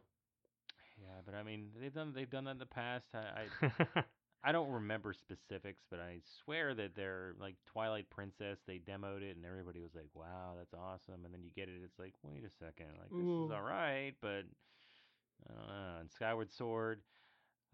[1.01, 3.05] yeah, but I mean they've done they've done that in the past.
[3.13, 3.45] I,
[3.97, 4.03] I
[4.43, 8.57] I don't remember specifics, but I swear that they're like Twilight Princess.
[8.65, 11.81] They demoed it, and everybody was like, "Wow, that's awesome!" And then you get it,
[11.83, 13.45] it's like, "Wait a second, like this Ooh.
[13.45, 14.45] is all right," but
[15.49, 15.99] I don't know.
[16.01, 17.01] And Skyward Sword,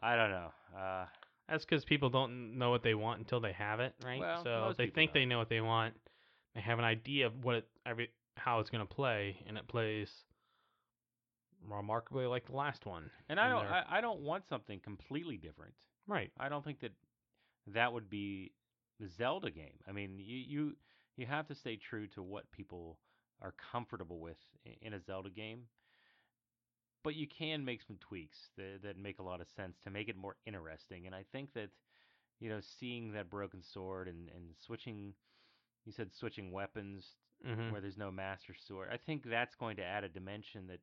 [0.01, 0.51] I don't know.
[0.75, 1.05] Uh,
[1.49, 4.19] that's because people don't know what they want until they have it, right?
[4.19, 5.19] Well, so they think know.
[5.19, 5.93] they know what they want.
[6.55, 10.09] They have an idea of what it, every how it's gonna play, and it plays
[11.69, 13.09] remarkably like the last one.
[13.29, 15.73] and I don't, I, I don't want something completely different.
[16.07, 16.31] Right.
[16.39, 16.91] I don't think that
[17.67, 18.51] that would be
[18.99, 19.77] the Zelda game.
[19.87, 20.75] I mean, you you
[21.15, 22.97] you have to stay true to what people
[23.41, 24.37] are comfortable with
[24.81, 25.63] in a Zelda game.
[27.03, 30.07] But you can make some tweaks that, that make a lot of sense to make
[30.07, 31.05] it more interesting.
[31.05, 31.69] And I think that,
[32.39, 35.13] you know, seeing that broken sword and, and switching,
[35.85, 37.05] you said switching weapons
[37.45, 38.87] hmm where there's no master sword.
[38.89, 40.79] I think that's going to add a dimension that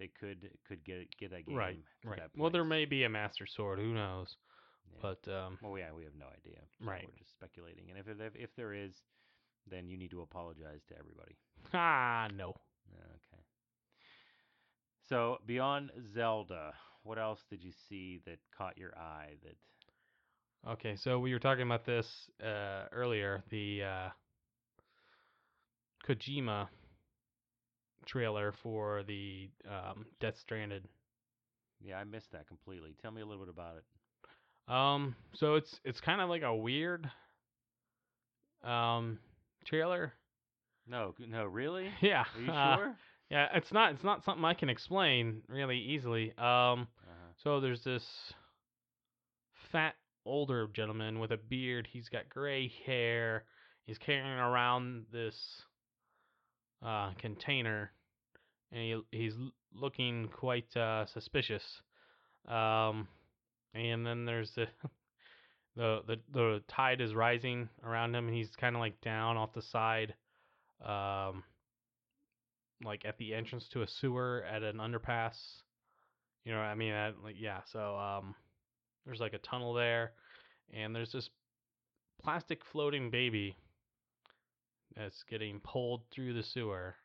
[0.00, 1.78] they could could get get that game Right.
[2.04, 2.20] Right.
[2.36, 3.78] Well, there may be a master sword.
[3.78, 4.34] Who knows?
[4.92, 4.98] Yeah.
[5.02, 6.58] But um, Well, yeah, we have no idea.
[6.80, 7.04] so Right.
[7.06, 7.90] We're just speculating.
[7.90, 8.92] And if, if if there is,
[9.70, 11.36] then you need to apologize to everybody.
[11.74, 12.48] ah, no.
[12.90, 13.42] Okay.
[15.08, 16.72] So beyond Zelda,
[17.04, 19.34] what else did you see that caught your eye?
[19.44, 19.56] That
[20.72, 22.06] Okay, so we were talking about this
[22.44, 23.42] uh, earlier.
[23.50, 24.08] The uh,
[26.06, 26.68] Kojima
[28.10, 30.84] trailer for the um, Death Stranded.
[31.80, 32.94] yeah, I missed that completely.
[33.00, 34.72] Tell me a little bit about it.
[34.72, 37.10] Um, so it's it's kind of like a weird
[38.62, 39.18] um
[39.64, 40.12] trailer.
[40.86, 41.88] No, no, really?
[42.00, 42.24] Yeah.
[42.36, 42.96] Are you uh, sure?
[43.30, 46.30] yeah, it's not it's not something I can explain really easily.
[46.38, 47.32] Um, Uh-huh.
[47.42, 48.04] so there's this
[49.72, 49.94] fat
[50.26, 51.88] older gentleman with a beard.
[51.90, 53.44] He's got gray hair.
[53.86, 55.62] He's carrying around this
[56.84, 57.90] uh, container,
[58.72, 58.80] and
[59.10, 59.34] he he's
[59.74, 61.82] looking quite uh, suspicious.
[62.48, 63.08] Um,
[63.74, 64.66] and then there's the
[65.76, 69.52] the the the tide is rising around him, and he's kind of like down off
[69.52, 70.14] the side,
[70.84, 71.44] um,
[72.84, 75.36] like at the entrance to a sewer at an underpass.
[76.44, 77.60] You know, what I mean, at, like yeah.
[77.72, 78.34] So um,
[79.04, 80.12] there's like a tunnel there,
[80.72, 81.28] and there's this
[82.22, 83.56] plastic floating baby
[84.96, 86.96] that's getting pulled through the sewer.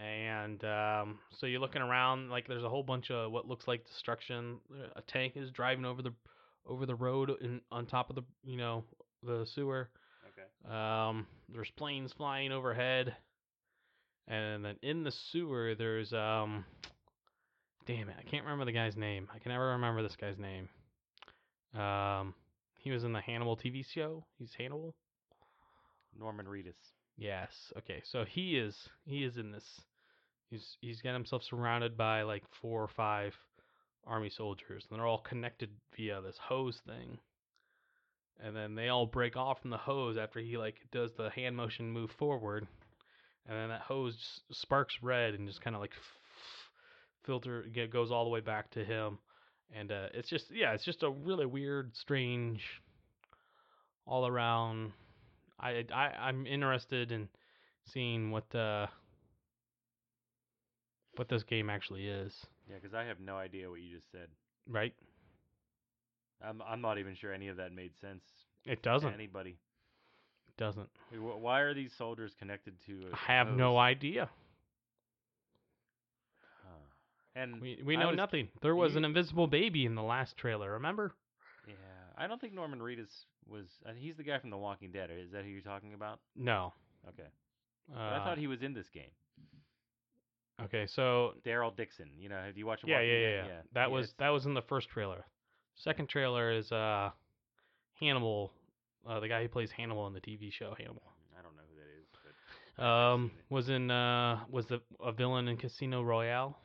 [0.00, 3.86] And um, so you're looking around, like there's a whole bunch of what looks like
[3.86, 4.58] destruction.
[4.72, 6.12] Uh, A tank is driving over the
[6.66, 8.84] over the road in, on top of the you know
[9.22, 9.90] the sewer.
[10.28, 10.74] Okay.
[10.74, 13.14] Um, there's planes flying overhead,
[14.26, 16.64] and then in the sewer there's um,
[17.86, 19.28] damn it, I can't remember the guy's name.
[19.34, 20.68] I can never remember this guy's name.
[21.78, 22.34] Um,
[22.78, 24.24] he was in the Hannibal TV show.
[24.38, 24.94] He's Hannibal.
[26.18, 26.76] Norman Reedus.
[27.18, 27.52] Yes.
[27.78, 28.02] Okay.
[28.10, 29.64] So he is he is in this.
[30.50, 33.34] He's he's got himself surrounded by like four or five
[34.06, 37.18] army soldiers, and they're all connected via this hose thing.
[38.42, 41.56] And then they all break off from the hose after he like does the hand
[41.56, 42.66] motion move forward,
[43.46, 45.92] and then that hose sparks red and just kind of like
[47.24, 49.18] filter goes all the way back to him.
[49.72, 52.62] And uh, it's just yeah, it's just a really weird, strange,
[54.06, 54.92] all around
[55.60, 57.28] I, I I'm interested in
[57.84, 58.86] seeing what uh
[61.16, 64.28] what this game actually is, Yeah, because I have no idea what you just said.
[64.68, 64.94] right?
[66.42, 68.24] I'm I'm not even sure any of that made sense
[68.64, 69.12] It doesn't.
[69.12, 69.58] anybody.
[70.48, 70.88] It doesn't.
[71.18, 73.08] Why are these soldiers connected to?
[73.12, 74.30] a- I have no idea.
[76.64, 76.70] Huh.
[77.34, 78.48] And We we know was- nothing.
[78.62, 80.72] There was you- an invisible baby in the last trailer.
[80.72, 81.12] Remember?
[81.66, 81.74] Yeah,
[82.16, 83.66] I don't think Norman Reedus was.
[83.84, 85.10] Uh, he's the guy from The Walking Dead.
[85.10, 86.20] Is that who you're talking about?
[86.34, 86.72] No.
[87.08, 87.28] Okay,
[87.94, 89.10] Uh, I thought he was in this game.
[90.64, 92.08] Okay, so Daryl Dixon.
[92.18, 92.84] You know, have you watched?
[92.86, 93.60] Yeah, yeah, yeah, yeah.
[93.72, 95.24] That Yeah, was it's- that was in the first trailer.
[95.74, 97.10] Second trailer is uh
[97.94, 98.52] Hannibal,
[99.06, 101.02] uh, the guy who plays Hannibal in the TV show Hannibal.
[101.38, 102.06] I don't know who that is,
[102.76, 106.58] but Um, was in uh was the a villain in Casino Royale.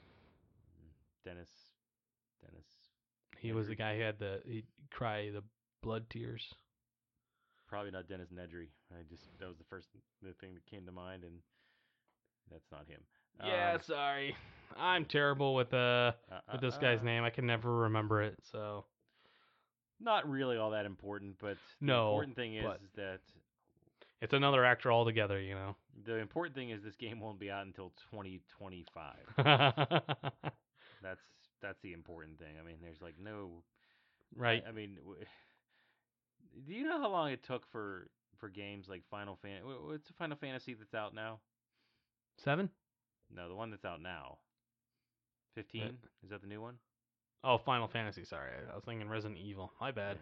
[1.23, 1.49] Dennis.
[2.41, 2.65] Dennis.
[3.39, 5.43] He was the guy who had the he cry the
[5.81, 6.53] blood tears.
[7.67, 8.69] Probably not Dennis Nedry.
[8.91, 9.87] I just that was the first
[10.21, 11.39] the thing that came to mind, and
[12.51, 13.01] that's not him.
[13.43, 14.35] Yeah, Um, sorry.
[14.77, 17.23] I'm terrible with uh uh, with uh, this guy's uh, name.
[17.23, 18.35] I can never remember it.
[18.51, 18.85] So
[19.99, 23.19] Not really all that important, but the No, important thing is, is that
[24.21, 25.75] it's another actor altogether, you know.
[26.05, 29.15] the important thing is this game won't be out until 2025.
[31.01, 31.21] That's
[31.61, 32.55] that's the important thing.
[32.59, 33.63] I mean, there's like no
[34.35, 34.63] right.
[34.65, 35.25] I, I mean, w-
[36.67, 39.61] do you know how long it took for for games like Final Fan.
[39.63, 41.39] wh- What's the Final Fantasy that's out now?
[42.37, 42.69] Seven?
[43.35, 44.37] No, the one that's out now.
[44.37, 46.75] Uh, Fifteen is that the new one?
[47.43, 48.23] Oh, Final Fantasy.
[48.25, 49.71] Sorry, I- I was thinking Resident Evil.
[49.79, 50.17] My bad.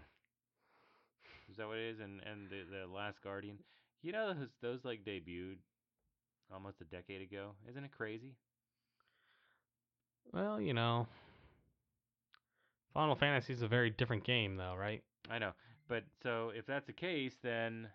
[1.49, 1.99] Is that what it is?
[1.99, 3.58] And and the the Last Guardian.
[4.02, 5.58] You know those those like debuted
[6.54, 7.52] almost a decade ago.
[7.69, 8.36] Isn't it crazy?
[10.32, 11.08] Well, you know,
[12.93, 15.04] Final Fantasy is a very different game, though, right?
[15.30, 15.52] I know,
[15.88, 17.88] but so if that's the case, then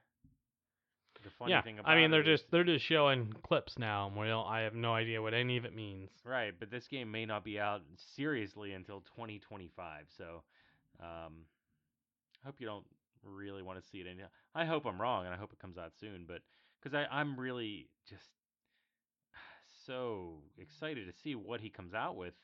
[1.29, 1.63] the funny yeah.
[1.63, 4.13] thing about I mean, they're just they're just showing clips now.
[4.15, 6.11] Well, I have no idea what any of it means.
[6.25, 7.83] right, but this game may not be out
[8.17, 10.07] seriously until 2025.
[10.17, 10.43] So,
[11.01, 11.45] um,
[12.43, 12.85] I hope you don't
[13.25, 14.07] really want to see it.
[14.07, 14.21] And
[14.55, 16.25] I hope I'm wrong, and I hope it comes out soon.
[16.27, 16.41] But
[16.83, 18.31] because I I'm really just
[19.87, 22.35] so excited to see what he comes out with,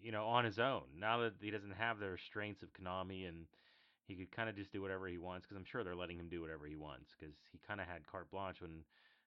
[0.00, 0.82] you know, on his own.
[0.98, 3.46] Now that he doesn't have the restraints of Konami and
[4.12, 6.28] he could kind of just do whatever he wants because I'm sure they're letting him
[6.28, 8.84] do whatever he wants because he kind of had carte blanche when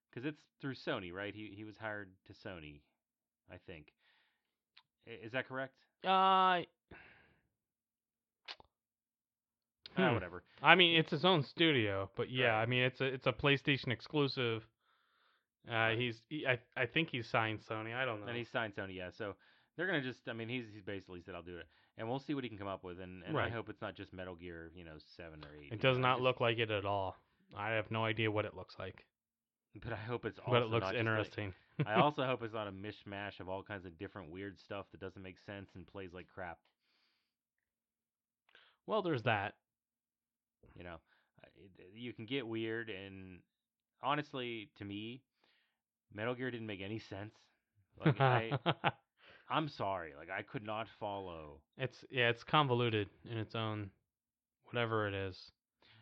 [0.09, 1.33] because it's through Sony, right?
[1.35, 2.81] He he was hired to Sony,
[3.51, 3.93] I think.
[5.07, 5.73] Is that correct?
[6.05, 6.61] Uh,
[9.97, 10.13] Ah, Hmm.
[10.13, 10.43] whatever.
[10.61, 12.63] I mean, it's his own studio, but yeah, Right.
[12.63, 14.67] I mean, it's a it's a PlayStation exclusive.
[15.69, 17.95] Uh, he's he, I I think he's signed Sony.
[17.95, 18.27] I don't know.
[18.27, 19.09] And he signed Sony, yeah.
[19.11, 19.35] So
[19.75, 22.33] they're gonna just, I mean, he's he's basically said I'll do it, and we'll see
[22.33, 24.71] what he can come up with, and, and I hope it's not just Metal Gear,
[24.75, 25.71] you know, seven or eight.
[25.71, 27.15] it does know, not just- look like it at all.
[27.55, 29.05] I have no idea what it looks like,
[29.81, 31.53] But I hope it's also but it looks not just like- interesting.
[31.85, 34.99] I also hope it's not a mishmash of all kinds of different weird stuff that
[34.99, 36.57] doesn't make sense and plays like crap.
[38.87, 39.53] well, there's that.
[40.77, 40.95] You know,
[41.93, 43.39] you can get weird, and
[44.03, 45.21] honestly, to me,
[46.13, 47.33] Metal Gear didn't make any sense.
[48.03, 48.51] Like I,
[49.49, 51.59] I'm sorry, like I could not follow.
[51.77, 53.89] it's yeah, it's convoluted in its own
[54.65, 55.51] whatever it is.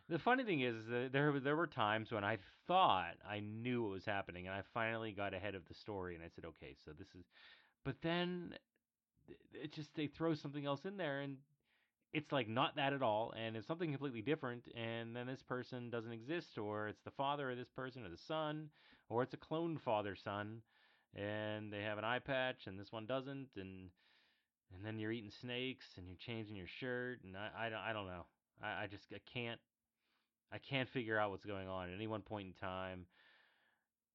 [0.09, 3.83] The funny thing is is that there there were times when I thought I knew
[3.83, 6.75] what was happening, and I finally got ahead of the story, and I said, okay,
[6.85, 7.25] so this is.
[7.83, 8.53] But then
[9.53, 11.37] it just they throw something else in there, and
[12.13, 15.89] it's like not that at all, and it's something completely different, and then this person
[15.89, 18.69] doesn't exist, or it's the father of this person, or the son,
[19.09, 20.61] or it's a clone father son,
[21.15, 23.89] and they have an eye patch, and this one doesn't, and
[24.73, 27.93] and then you're eating snakes, and you're changing your shirt, and I I don't, I
[27.93, 28.25] don't know,
[28.61, 29.59] I, I just I can't.
[30.51, 33.07] I can't figure out what's going on at any one point in time.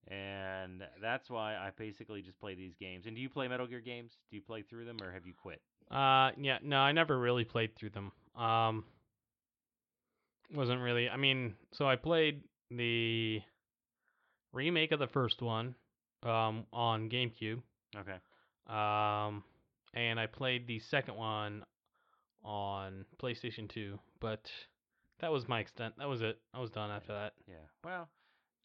[0.06, 3.06] And that's why I basically just play these games.
[3.06, 4.12] And do you play Metal Gear games?
[4.30, 5.61] Do you play through them or have you quit?
[5.90, 8.12] Uh, yeah, no, I never really played through them.
[8.37, 8.84] Um,
[10.54, 11.11] wasn't really.
[11.11, 13.40] I mean, so I played the
[14.52, 15.74] remake of the first one,
[16.22, 17.61] um, on GameCube.
[17.96, 18.16] Okay.
[18.66, 19.42] Um,
[19.94, 21.64] and I played the second one
[22.44, 24.50] on PlayStation 2, but
[25.20, 25.94] that was my extent.
[25.98, 26.38] That was it.
[26.54, 27.33] I was done after that.
[27.46, 27.54] Yeah.
[27.85, 28.09] Well,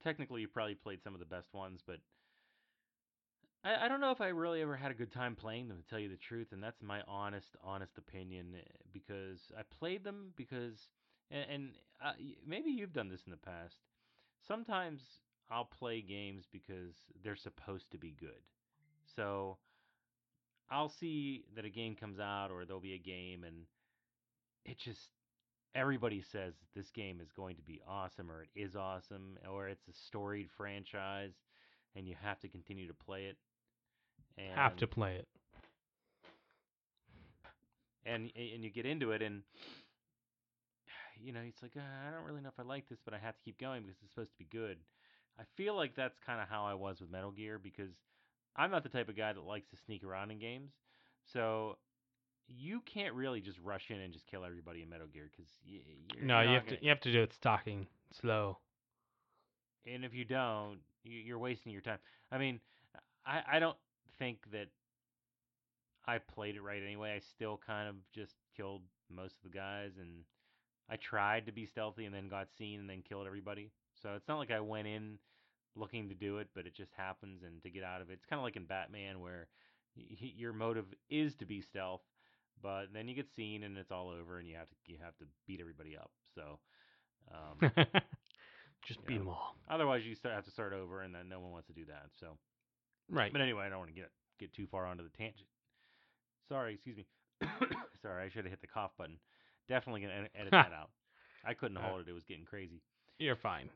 [0.04, 1.98] technically you probably played some of the best ones, but
[3.64, 5.90] I, I don't know if I really ever had a good time playing them to
[5.90, 8.56] tell you the truth, and that's my honest, honest opinion.
[8.58, 8.62] eh,
[8.92, 10.88] Because I played them because,
[11.32, 11.70] and, and
[12.04, 12.14] uh,
[12.46, 13.76] maybe you've done this in the past.
[14.48, 15.02] Sometimes
[15.52, 18.42] I'll play games because they're supposed to be good.
[19.16, 19.58] So
[20.72, 23.66] I'll see that a game comes out, or there'll be a game, and
[24.66, 25.10] it just
[25.76, 29.88] everybody says this game is going to be awesome, or it is awesome, or it's
[29.88, 31.34] a storied franchise,
[31.96, 33.38] and you have to continue to play it.
[34.38, 35.28] And, Have to play it.
[38.06, 39.42] and and you get into it, and
[41.24, 43.20] you know it's like "Uh, I don't really know if I like this, but I
[43.20, 44.78] have to keep going because it's supposed to be good.
[45.40, 47.92] I feel like that's kind of how I was with Metal Gear because
[48.56, 50.72] I'm not the type of guy that likes to sneak around in games,
[51.32, 51.78] so.
[52.50, 55.80] You can't really just rush in and just kill everybody in Metal Gear because y-
[56.14, 56.84] you're No, you have gonna- to.
[56.84, 58.58] You have to do it stalking, slow.
[59.86, 62.00] and if you don't, you- you're wasting your time.
[62.32, 62.60] I mean,
[63.26, 63.78] I I don't
[64.20, 64.68] think that
[66.06, 67.14] I played it right anyway.
[67.14, 70.26] I still kind of just killed most of the guys, and
[70.90, 73.72] I tried to be stealthy, and then got seen, and then killed everybody.
[74.04, 75.18] So it's not like I went in
[75.76, 78.26] looking to do it, but it just happens, and to get out of it, it's
[78.26, 79.48] kind of like in Batman where
[79.96, 82.02] your motive is to be stealth,
[82.62, 85.16] but then you get seen, and it's all over, and you have to you have
[85.18, 86.12] to beat everybody up.
[86.36, 86.60] So.
[87.32, 87.72] Um,
[88.86, 89.56] Just beat them all.
[89.70, 92.08] Otherwise, you start, have to start over, and then no one wants to do that.
[92.20, 92.38] So,
[93.10, 93.32] Right.
[93.32, 95.48] but anyway, I don't want to get get too far onto the tangent.
[96.50, 97.06] Sorry, excuse me.
[98.02, 99.20] Sorry, I should have hit the cough button.
[99.70, 100.90] Definitely gonna edit that out.
[101.46, 102.82] I couldn't Uh, hold it; it was getting crazy.
[103.20, 103.70] You're fine.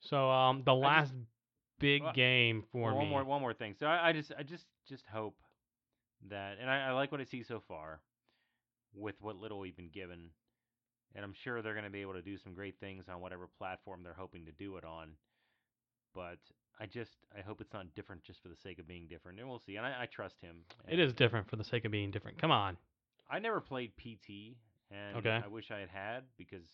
[0.00, 1.20] So, um, the last just-
[1.78, 3.10] big well, game for one me.
[3.10, 3.74] more, one more thing.
[3.78, 5.36] So I, I just, I just, just hope
[6.28, 8.00] that, and I, I like what I see so far
[8.94, 10.30] with what little we've been given.
[11.14, 13.46] and I'm sure they're going to be able to do some great things on whatever
[13.58, 15.10] platform they're hoping to do it on.
[16.14, 16.38] But
[16.78, 19.48] I just I hope it's not different just for the sake of being different, and
[19.48, 19.76] we'll see.
[19.76, 20.56] And I, I trust him.
[20.88, 22.38] It is different for the sake of being different.
[22.40, 22.76] Come on.
[23.30, 24.56] I never played PT,
[24.90, 25.40] and Okay.
[25.44, 26.64] I wish I had had because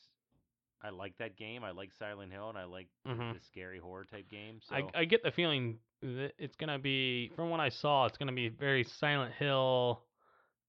[0.82, 1.64] I like that game.
[1.64, 3.34] I like Silent Hill, and I like Mhm.
[3.34, 4.60] the scary horror type game.
[4.62, 8.18] So I, I get the feeling that it's gonna be, from what I saw, it's
[8.18, 10.02] gonna be very Silent Hill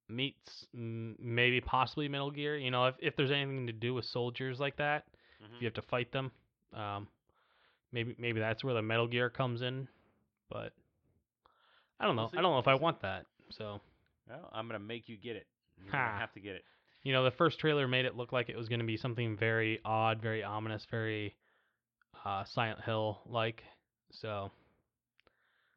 [0.10, 2.58] meets maybe possibly Metal Gear.
[2.58, 5.06] You know, if if there's anything to do with soldiers like that,
[5.42, 5.56] Mhm.
[5.56, 6.32] if you have to fight them,
[6.74, 7.08] um,
[7.92, 9.88] maybe maybe that's where the Metal Gear comes in.
[10.50, 10.74] But
[12.00, 12.30] I don't know.
[12.32, 12.40] We'll.
[12.40, 13.26] I don't know if I want that.
[13.50, 13.82] So
[14.28, 15.48] well, I'm gonna make you get it.
[15.84, 16.08] You're Ha.
[16.08, 16.64] gonna have to get it.
[17.08, 19.80] You know, the first trailer made it look like it was gonna be something very
[19.86, 21.34] odd, very ominous, very
[22.26, 23.64] uh, Silent Hill like.
[24.12, 24.52] So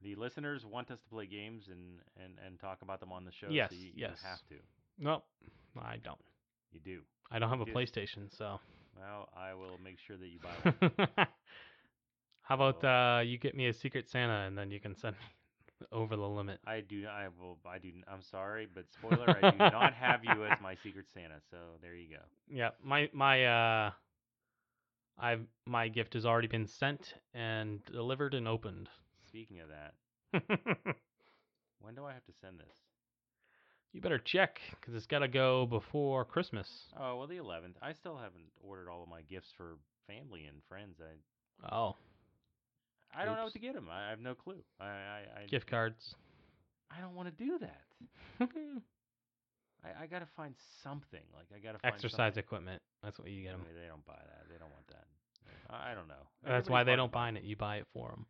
[0.03, 3.31] The listeners want us to play games and, and, and talk about them on the
[3.31, 3.47] show.
[3.49, 4.19] Yes, so you, yes.
[4.25, 4.55] you have to.
[4.99, 5.23] no,
[5.81, 6.19] I don't.
[6.73, 7.01] You do.
[7.31, 7.77] I don't have a Yes.
[7.77, 8.59] PlayStation, so.
[8.99, 10.73] Well, I will make sure that you buy
[11.17, 11.27] one.
[12.43, 15.23] How about uh, you get me a Secret Santa and then you can send me
[15.93, 16.61] over the limit.
[16.67, 17.07] I do.
[17.07, 17.59] I will.
[17.67, 17.89] I do.
[18.11, 21.41] I'm sorry, but spoiler: I do not have you as my secret Santa.
[21.51, 22.23] So there you go.
[22.49, 23.91] Yeah, my my uh,
[25.19, 28.89] I've my gift has already been sent and delivered and opened.
[29.27, 29.95] Speaking of that,
[31.81, 32.75] when do I have to send this?
[33.93, 36.69] you better check because it's got to go before Christmas.
[36.99, 37.75] Oh well, the 11th.
[37.83, 41.01] I still haven't ordered all of my gifts for family and friends.
[41.01, 41.97] I Oh,
[43.17, 43.47] I don't know Oops.
[43.47, 43.89] what to get them.
[43.91, 44.63] I, I have no clue.
[44.81, 46.15] I I I, gift cards.
[46.91, 47.83] I don't want to do that.
[49.85, 51.23] I, I gotta find something.
[51.35, 52.41] Like I gotta find Exercise something.
[52.43, 52.83] equipment.
[53.03, 53.63] That's what you get I them.
[53.63, 54.47] mean, they don't buy that.
[54.51, 55.05] They don't want that.
[55.71, 56.27] I, I don't know.
[56.47, 57.31] That's why they don't buy.
[57.33, 57.45] buy it.
[57.45, 58.27] You buy it for them.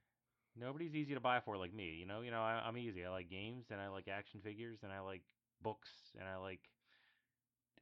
[0.59, 1.97] Nobody's easy to buy for like me.
[1.99, 3.05] You know, you know, I, I'm easy.
[3.05, 5.23] I like games and I like action figures and I like
[5.63, 6.61] books and I like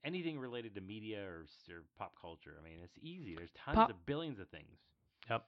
[0.05, 2.55] anything related to media or, or pop culture.
[2.61, 3.35] I mean, it's easy.
[3.37, 4.79] There's tons Pop- of billions of things.
[5.29, 5.45] Yep.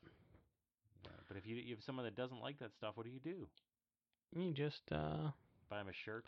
[1.30, 3.46] But if you you have someone that doesn't like that stuff, what do you do?
[4.34, 5.30] You just uh,
[5.68, 6.26] Buy them a shirt?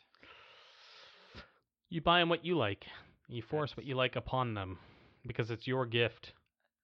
[1.88, 2.84] you buy them what you like.
[3.28, 4.78] You force what you like upon them
[5.26, 6.32] because it's your gift.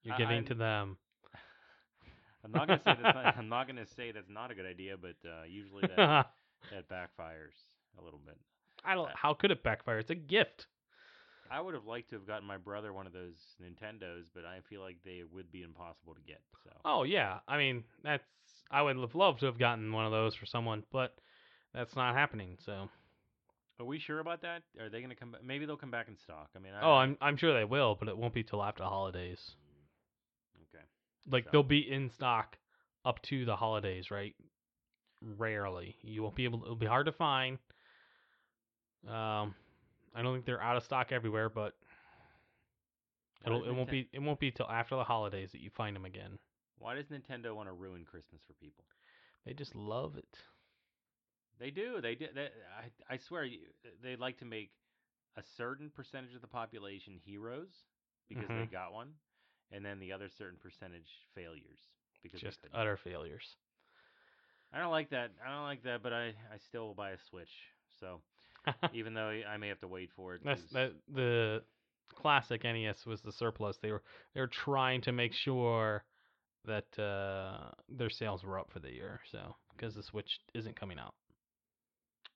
[0.03, 0.97] You're I- giving I'm- to them.
[2.45, 4.97] I'm not gonna say that's not, I'm not gonna say that's not a good idea,
[5.01, 5.97] but uh, usually that
[6.73, 7.55] that backfires
[8.01, 8.37] a little bit.
[8.85, 9.09] I don't.
[9.09, 9.99] Uh, How could it backfire?
[10.01, 10.67] It's a gift.
[11.51, 14.61] I would have liked to have gotten my brother one of those Nintendos, but I
[14.69, 16.41] feel like they would be impossible to get.
[16.65, 17.39] So Oh yeah.
[17.49, 18.25] I mean, that's.
[18.71, 21.15] I would have loved to have gotten one of those for someone, but
[21.75, 22.59] that's not happening.
[22.65, 22.89] So.
[23.81, 24.63] Are we sure about that?
[24.81, 25.45] Are they going to come back?
[25.45, 26.49] Maybe they'll come back in stock.
[26.57, 28.83] I mean, I, Oh, I'm I'm sure they will, but it won't be till after
[28.83, 29.53] holidays.
[30.75, 30.85] okay.
[31.31, 32.57] Like So- they'll be in stock
[33.05, 34.35] up to the holidays, right?
[35.23, 35.97] Rarely.
[36.03, 36.63] You won't be able.
[36.63, 37.59] It'll be hard to find.
[39.09, 39.55] Um,
[40.19, 41.75] I don't think they're out of stock everywhere, but
[43.47, 46.05] it'll, it won't be it won't be till after the holidays that you find them
[46.07, 46.39] again.
[46.79, 48.85] Why does Nintendo want to ruin Christmas for people?
[49.47, 50.39] They just love it.
[51.59, 52.01] They do.
[52.01, 52.29] They do.
[52.35, 52.51] They,
[53.09, 53.49] I I swear,
[54.03, 54.73] they like to make
[55.37, 57.71] a certain percentage of the population heroes
[58.29, 58.71] because they Mhm.
[58.71, 59.15] got one,
[59.73, 61.81] and then the other certain percentage failures
[62.23, 63.57] because Just utter failures.
[64.73, 65.33] I don't like that.
[65.45, 67.73] I don't like that, but I I still will buy a Switch.
[68.01, 68.21] So
[68.93, 70.43] even though I may have to wait for it.
[70.45, 71.63] That's that the
[72.15, 73.79] classic NES was the surplus.
[73.81, 74.03] They were
[74.35, 76.05] they were trying to make sure
[76.65, 79.21] that uh, their sales were up for the year.
[79.31, 81.15] So because the Switch isn't coming out,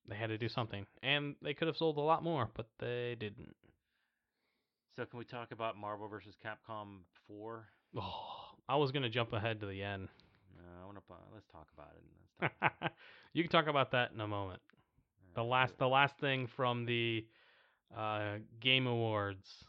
[0.08, 3.16] they had to do something, and they could have sold a lot more, but they
[3.18, 3.54] didn't.
[4.96, 6.34] So can we talk about Marvel vs.
[6.44, 7.66] Capcom 4?
[7.96, 8.12] Oh,
[8.68, 10.08] I was gonna jump ahead to the end.
[10.54, 11.02] No, I want to.
[11.32, 12.50] Let's talk about it.
[12.60, 12.92] Talk
[13.32, 14.60] you can talk about that in a moment.
[15.34, 17.26] The last the last thing from the
[17.96, 19.64] uh, Game Awards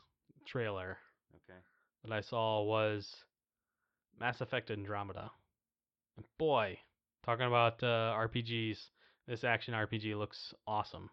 [0.46, 0.98] trailer
[1.36, 1.60] Okay.
[2.04, 3.16] that I saw was
[4.20, 5.32] Mass Effect Andromeda.
[6.18, 6.78] And boy,
[7.26, 8.78] talking about uh, RPGs,
[9.28, 11.10] this action RPG looks awesome.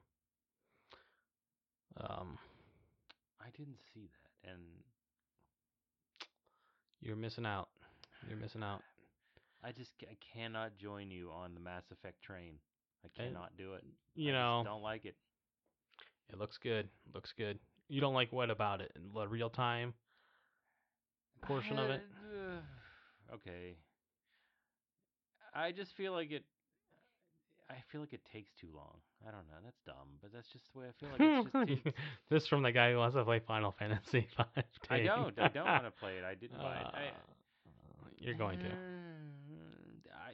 [1.97, 2.39] Um,
[3.41, 4.61] I didn't see that, and
[7.01, 7.69] you're missing out.
[8.29, 8.83] You're missing out.
[9.65, 12.55] I just ca- I cannot join you on the Mass Effect train.
[13.05, 13.85] I cannot do it.
[14.15, 15.15] You I know, just don't like it.
[16.33, 16.89] it looks good.
[17.15, 17.59] Looks good.
[17.89, 18.93] You don't like what about it?
[19.15, 19.95] The real time
[21.43, 22.03] portion of it?
[22.33, 23.75] Uh, okay.
[25.55, 26.45] I just feel like it.
[27.69, 28.97] I feel like it takes too long.
[29.27, 29.59] I don't know.
[29.65, 31.93] That's dumb, but that's just the way I feel like it's just too.
[32.29, 34.65] this from the guy who wants to play Final Fantasy Five.
[34.91, 35.39] I don't.
[35.39, 36.25] I don't want to play it.
[36.25, 36.87] I didn't buy it.
[36.93, 38.65] I, Uh, You're going to.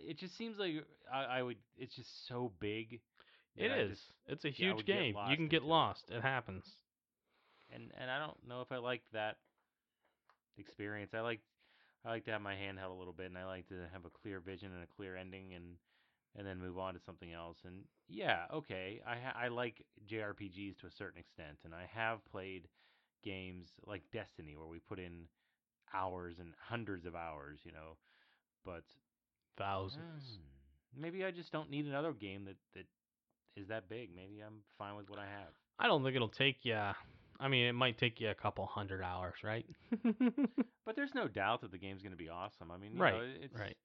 [0.06, 1.56] It just seems like I, I would.
[1.78, 3.00] It's just so big.
[3.56, 3.90] It I is.
[3.98, 5.16] just- it's a huge get game.
[5.30, 5.70] You can get into it.
[5.70, 6.10] lost.
[6.10, 6.64] It happens.
[7.72, 9.36] and and I don't know if I like that
[10.58, 11.12] experience.
[11.14, 11.40] I like
[12.04, 14.04] I like to have my hand held a little bit, and I like to have
[14.04, 15.76] a clear vision and a clear ending, and
[16.36, 17.58] and then move on to something else.
[17.64, 22.18] And yeah, okay, I ha- I like JRPGs to a certain extent, and I have
[22.30, 22.68] played
[23.24, 25.24] games like Destiny where we put in
[25.94, 27.96] hours and hundreds of hours, you know.
[28.64, 28.84] But
[29.56, 30.38] Thousands.
[30.94, 32.86] hmm, maybe I just don't need another game that that
[33.56, 34.10] is that big.
[34.14, 35.52] Maybe I'm fine with what I have.
[35.78, 36.78] I don't think it'll take you.
[37.38, 39.66] I mean, it might take you a couple hundred hours, right?
[40.86, 42.70] But there's no doubt that the game's going to be awesome.
[42.70, 43.76] I mean, you Right, know, it's right.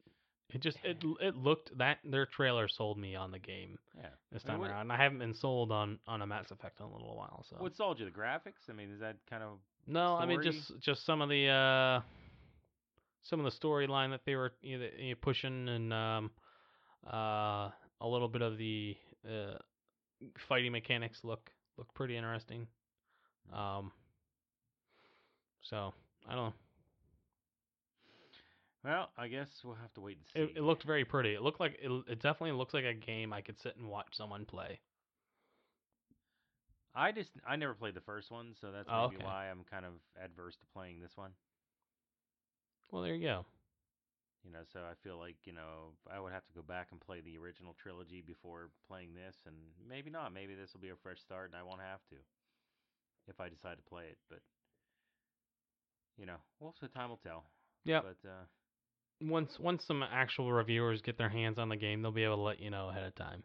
[0.54, 4.10] It just it it looked that their trailer sold me on the game Yeah.
[4.32, 4.82] this I mean, time around.
[4.82, 7.56] And I haven't been sold on on a Mass Effect in a little while, so
[7.60, 8.06] What sold you?
[8.06, 8.70] The graphics?
[8.70, 12.02] I mean, is that kind of no, I mean just just some of the uh
[13.24, 16.32] some of the storyline that they were you know, you know, pushing and um
[17.12, 17.70] uh
[18.02, 18.96] a little bit of the
[19.28, 19.58] uh
[20.48, 22.68] fighting mechanics look look pretty interesting.
[23.54, 23.92] Um
[25.62, 25.94] so
[26.28, 26.54] I don't know.
[28.84, 30.40] Well, I guess we'll have to wait and see.
[30.40, 31.34] It, it looked very pretty.
[31.36, 34.16] It looked like it, it definitely looks like a game I could sit and watch
[34.16, 34.80] someone play.
[36.96, 39.26] I just I never played the first one, so that's Oh, maybe okay.
[39.26, 41.32] why I'm kind of adverse to playing this one.
[42.92, 43.46] Well, there you go.
[44.44, 47.00] You know, so I feel like you know I would have to go back and
[47.00, 49.56] play the original trilogy before playing this, and
[49.88, 50.34] maybe not.
[50.34, 52.16] Maybe this will be a fresh start, and I won't have to
[53.28, 54.18] if I decide to play it.
[54.30, 54.40] But
[56.18, 57.46] you know, well, so time will tell.
[57.86, 58.02] Yeah.
[58.02, 58.44] But uh,
[59.22, 62.42] Once once some actual reviewers get their hands on the game, they'll be able to
[62.42, 63.44] let you know ahead of time.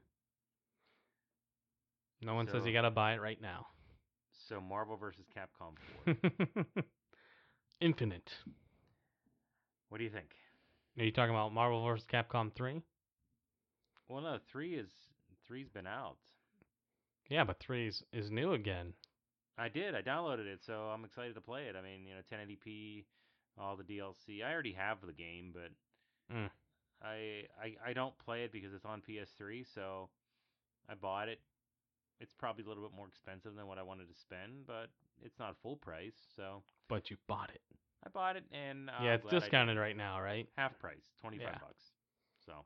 [2.22, 3.66] No one says you gotta buy it right now.
[4.48, 5.74] so Marvel versus Capcom
[6.06, 6.84] 4.
[7.80, 8.30] Infinite.
[9.88, 10.28] What do you think?
[10.98, 12.06] Are you talking about Marvel vs.
[12.10, 12.80] Capcom 3?
[14.08, 14.88] Well, no, three is
[15.46, 16.16] three's been out.
[17.28, 18.92] Yeah, but 3 is, is new again.
[19.58, 19.94] I did.
[19.94, 21.74] I downloaded it, so I'm excited to play it.
[21.76, 23.04] I mean, you know, 1080p,
[23.58, 24.44] all the DLC.
[24.44, 25.70] I already have the game, but
[26.34, 26.50] Mm.
[27.04, 30.08] I, I I don't play it because it's on PS3, so
[30.88, 31.40] I bought it.
[32.20, 34.88] It's probably a little bit more expensive than what I wanted to spend, but
[35.22, 37.60] it's not full price, so But you bought it.
[38.06, 39.66] I bought it and uh, yeah, it's glad I did.
[39.66, 40.48] discounted right now, right?
[40.56, 41.58] half price, 25 Yeah.
[41.60, 41.92] bucks.
[42.44, 42.64] So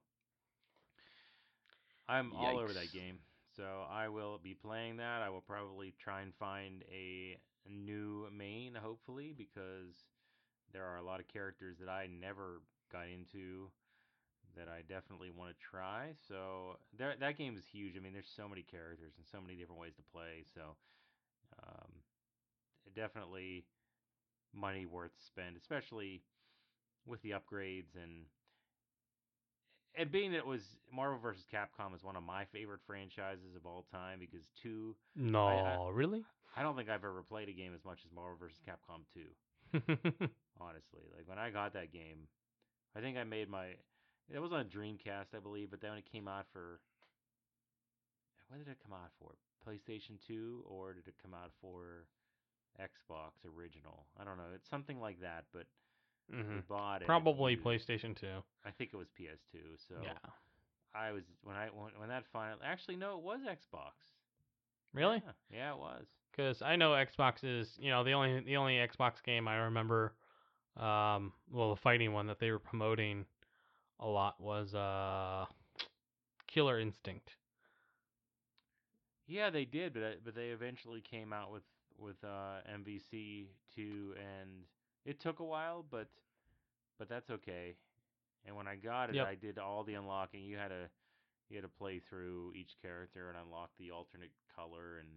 [2.09, 3.19] I'm all over that game.
[3.57, 5.23] So I will be playing that.
[5.23, 7.39] I will probably try and find a
[7.69, 10.05] new main, hopefully, because
[10.73, 12.63] there are a lot of characters that I never
[12.93, 13.71] got into
[14.57, 16.13] that I definitely want to try.
[16.29, 17.97] So there, that game is huge.
[17.97, 20.45] I mean, there's so many characters and so many different ways to play.
[20.55, 20.77] So
[21.63, 21.91] um,
[22.95, 23.65] definitely
[24.55, 26.23] money worth spend, especially
[27.07, 28.25] with the upgrades and
[29.97, 31.45] and being that it was Marvel vs.
[31.53, 36.25] Capcom is one of my favorite franchises of all time because two No, really?
[36.57, 38.59] I don't think I've ever played a game as much as Marvel vs.
[38.67, 39.21] Capcom 2,
[40.61, 41.03] honestly.
[41.17, 42.29] Like when I got that game,
[42.97, 43.75] I think I made my
[44.33, 46.81] it was on Dreamcast, I believe, but then it came out for
[48.49, 49.35] what did it come out for?
[49.67, 52.07] PlayStation 2 or did it come out for
[52.79, 54.07] Xbox original?
[54.19, 54.51] I don't know.
[54.55, 55.67] It's something like that, but
[56.49, 57.07] we hmm bought it.
[57.07, 57.65] Probably used.
[57.65, 58.27] PlayStation 2.
[58.65, 59.77] I think it was PS2.
[59.89, 60.19] So yeah.
[60.95, 63.93] I was when I when, when that finally actually no, it was Xbox.
[64.93, 65.23] Really?
[65.25, 66.07] Yeah, yeah, it was.
[66.31, 70.15] Because I know Xbox is, you know, the only the only Xbox game I remember,
[70.77, 73.25] um, well, the fighting one that they were promoting
[74.01, 75.47] a lot was uh,
[76.47, 77.37] Killer Instinct.
[79.27, 81.63] Yeah, they did, but uh, but they eventually came out with
[82.01, 84.49] with uh, MVC two, and
[85.05, 86.09] it took a while, but
[86.99, 87.75] but that's okay.
[88.47, 89.27] And when I got it, Yep.
[89.27, 90.43] I did all the unlocking.
[90.45, 90.89] You had to
[91.49, 95.09] you had to play through each character and unlock the alternate color, and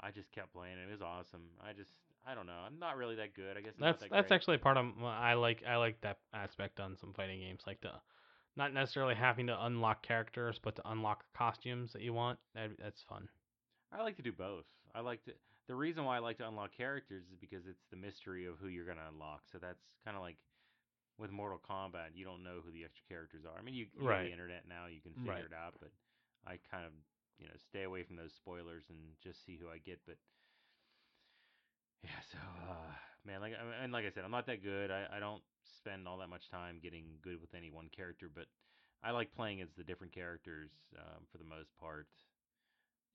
[0.00, 0.76] I just kept playing.
[0.78, 0.88] it.
[0.88, 1.42] It was awesome.
[1.62, 1.90] I just
[2.26, 2.60] I don't know.
[2.66, 3.56] I'm not really that good.
[3.56, 4.36] I guess That's that that's great.
[4.36, 5.62] actually part of I like.
[5.68, 7.92] I like that aspect on some fighting games, like the
[8.56, 12.38] not necessarily having to unlock characters, but to unlock costumes that you want.
[12.54, 13.26] That, that's fun.
[13.90, 14.64] I like to do both.
[14.94, 15.32] I like to.
[15.72, 18.68] The reason why I like to unlock characters is because it's the mystery of who
[18.68, 19.48] you're gonna unlock.
[19.48, 20.36] So that's kind of like
[21.16, 23.56] with Mortal Kombat, you don't know who the extra characters are.
[23.56, 24.28] I mean, you, you Right.
[24.28, 25.48] the internet now, you can figure Right.
[25.48, 25.88] it out, but
[26.44, 26.92] I kind of
[27.40, 29.96] you know stay away from those spoilers and just see who I get.
[30.04, 30.20] But
[32.04, 32.36] yeah, so
[32.68, 32.92] uh,
[33.24, 34.90] man, like and like I said, I'm not that good.
[34.90, 38.44] I I don't spend all that much time getting good with any one character, but
[39.02, 40.68] I like playing as the different characters
[41.00, 42.08] um, for the most part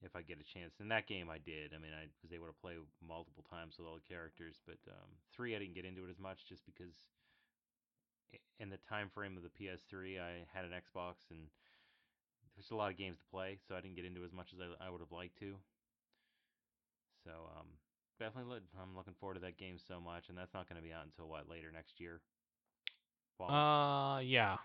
[0.02, 0.78] if I get a chance.
[0.78, 1.74] In that game, I did.
[1.74, 5.10] I mean, I was able to play multiple times with all the characters, but um,
[5.34, 6.94] three I didn't get into it as much just because
[8.60, 11.50] in the time frame of the PS3, I had an Xbox and
[12.56, 14.58] there's a lot of games to play, so I didn't get into as much as
[14.58, 15.54] I, I would have liked to.
[17.22, 17.66] So, um,
[18.18, 18.54] definitely.
[18.54, 20.92] Look, I'm looking forward to that game so much, and that's not going to be
[20.92, 22.20] out until what later next year.
[23.38, 23.50] Fall.
[23.50, 24.56] Uh, yeah.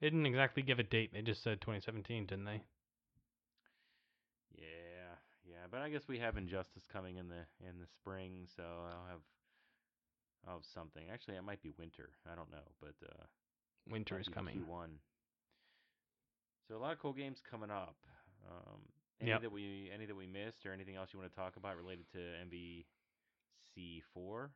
[0.00, 1.10] They didn't exactly give a date.
[1.12, 2.62] They just said 2017, didn't they?
[4.58, 5.14] yeah,
[5.46, 5.65] yeah.
[5.76, 9.20] But I guess we have Injustice coming in the in the spring, so I'll have
[10.48, 11.02] I'll have something.
[11.12, 12.08] Actually, it might be winter.
[12.32, 13.24] I don't know, but uh,
[13.90, 14.56] Winter is coming.
[14.56, 14.88] Q1.
[16.66, 17.94] So a lot of cool games coming up.
[18.48, 18.80] Um,
[19.20, 19.42] any Yep.
[19.42, 22.06] that we any that we missed, or anything else you want to talk about related
[22.12, 24.52] to MVC four?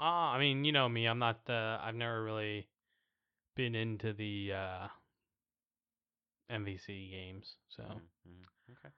[0.00, 1.06] Ah, I mean, you know me.
[1.06, 1.38] I'm not.
[1.48, 2.66] Uh, I've never really
[3.54, 4.88] been into the uh,
[6.50, 7.54] MVC games.
[7.68, 8.72] So Mm-hmm.
[8.72, 8.92] Okay.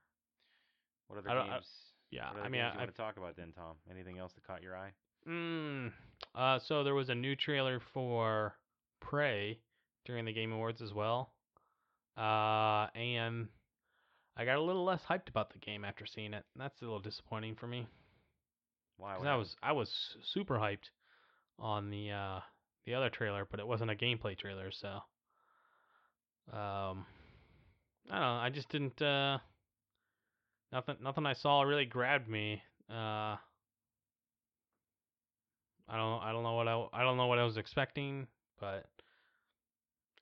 [1.08, 1.92] What other don't- I- games?
[2.10, 3.76] yeah, I mean, games I- want to talk about then, Tom?
[3.90, 4.92] Anything else that caught your eye?
[5.26, 5.92] Mm.
[6.34, 8.56] Uh, so there was a new trailer for
[9.00, 9.60] Prey
[10.04, 11.34] during the Game Awards as well.
[12.16, 13.48] Uh, and
[14.36, 16.44] I got a little less hyped about the game after seeing it.
[16.56, 17.86] That's a little disappointing for me.
[18.96, 19.16] Why?
[19.18, 20.90] what I was I was super hyped
[21.58, 22.40] on the uh
[22.84, 24.88] the other trailer, but it wasn't a gameplay trailer, so
[26.52, 27.06] um
[28.10, 29.38] I don't know, I just didn't uh
[30.72, 32.62] nothing nothing I saw really grabbed me.
[32.90, 33.36] Uh
[35.88, 38.26] I don't I don't know what I I don't know what I was expecting,
[38.60, 38.86] but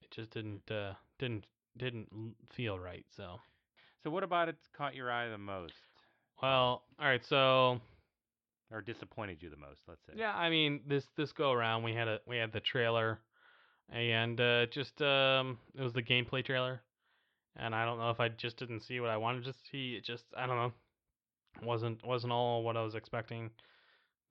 [0.02, 2.08] it just didn't uh didn't didn't
[2.52, 3.40] feel right, so
[4.02, 5.74] So what about it caught your eye the most,
[6.42, 7.80] well, all right, so
[8.70, 9.80] or disappointed you the most?
[9.88, 10.14] Let's say.
[10.16, 13.20] Yeah, I mean this this go around we had a we had the trailer,
[13.90, 16.80] and uh, just um it was the gameplay trailer,
[17.58, 19.94] and I don't know if I just didn't see what I wanted to see.
[19.96, 20.72] It just I don't know,
[21.62, 23.50] wasn't wasn't all what I was expecting,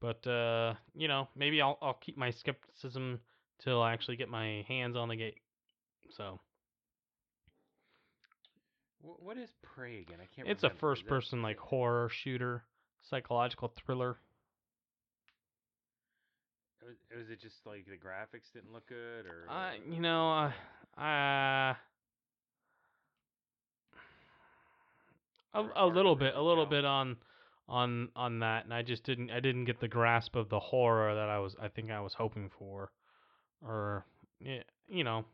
[0.02, 3.20] but uh you know maybe I'll I'll keep my skepticism
[3.60, 5.34] till I actually get my hands on the game.
[6.12, 6.40] So
[9.02, 10.18] What is Prey again?
[10.22, 10.48] I can't.
[10.48, 10.76] it's a remember.
[10.76, 12.64] Is first that- person like horror shooter,
[13.02, 14.18] psychological thriller.
[16.86, 19.48] Was, was it just like the graphics didn't look good, or?
[19.50, 20.52] Uh, you know,
[20.98, 21.74] uh, uh,
[25.56, 27.18] a, a little bit, a little bit on,
[27.68, 31.16] on, on that, and I just didn't, I didn't get the grasp of the horror
[31.16, 32.92] that I was, I think I was hoping for,
[33.62, 34.06] or,
[34.40, 35.26] yeah, you know,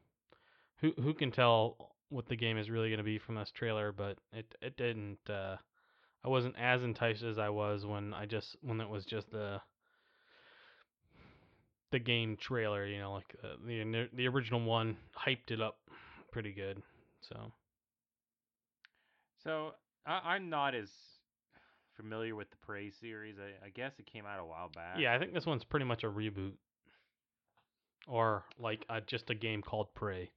[0.79, 3.91] who, who can tell what the game is really going to be from this trailer?
[3.91, 5.19] But it, it didn't.
[5.29, 5.57] Uh,
[6.23, 9.61] I wasn't as enticed as I was when I just, when it was just the,
[11.91, 12.85] the game trailer.
[12.85, 15.77] You know, like uh, the the original one hyped it up
[16.31, 16.81] pretty good.
[17.21, 17.51] So.
[19.43, 19.71] So
[20.05, 20.89] I, I'm not as
[21.95, 23.35] familiar with the Prey series.
[23.39, 24.99] I, I guess it came out a while back.
[24.99, 26.53] Yeah, I think this one's pretty much a reboot,
[28.07, 30.31] or like uh, just a game called Prey.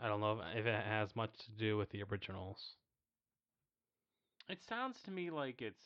[0.00, 2.58] I don't know if it has much to do with the originals.
[4.48, 5.84] It sounds to me like it's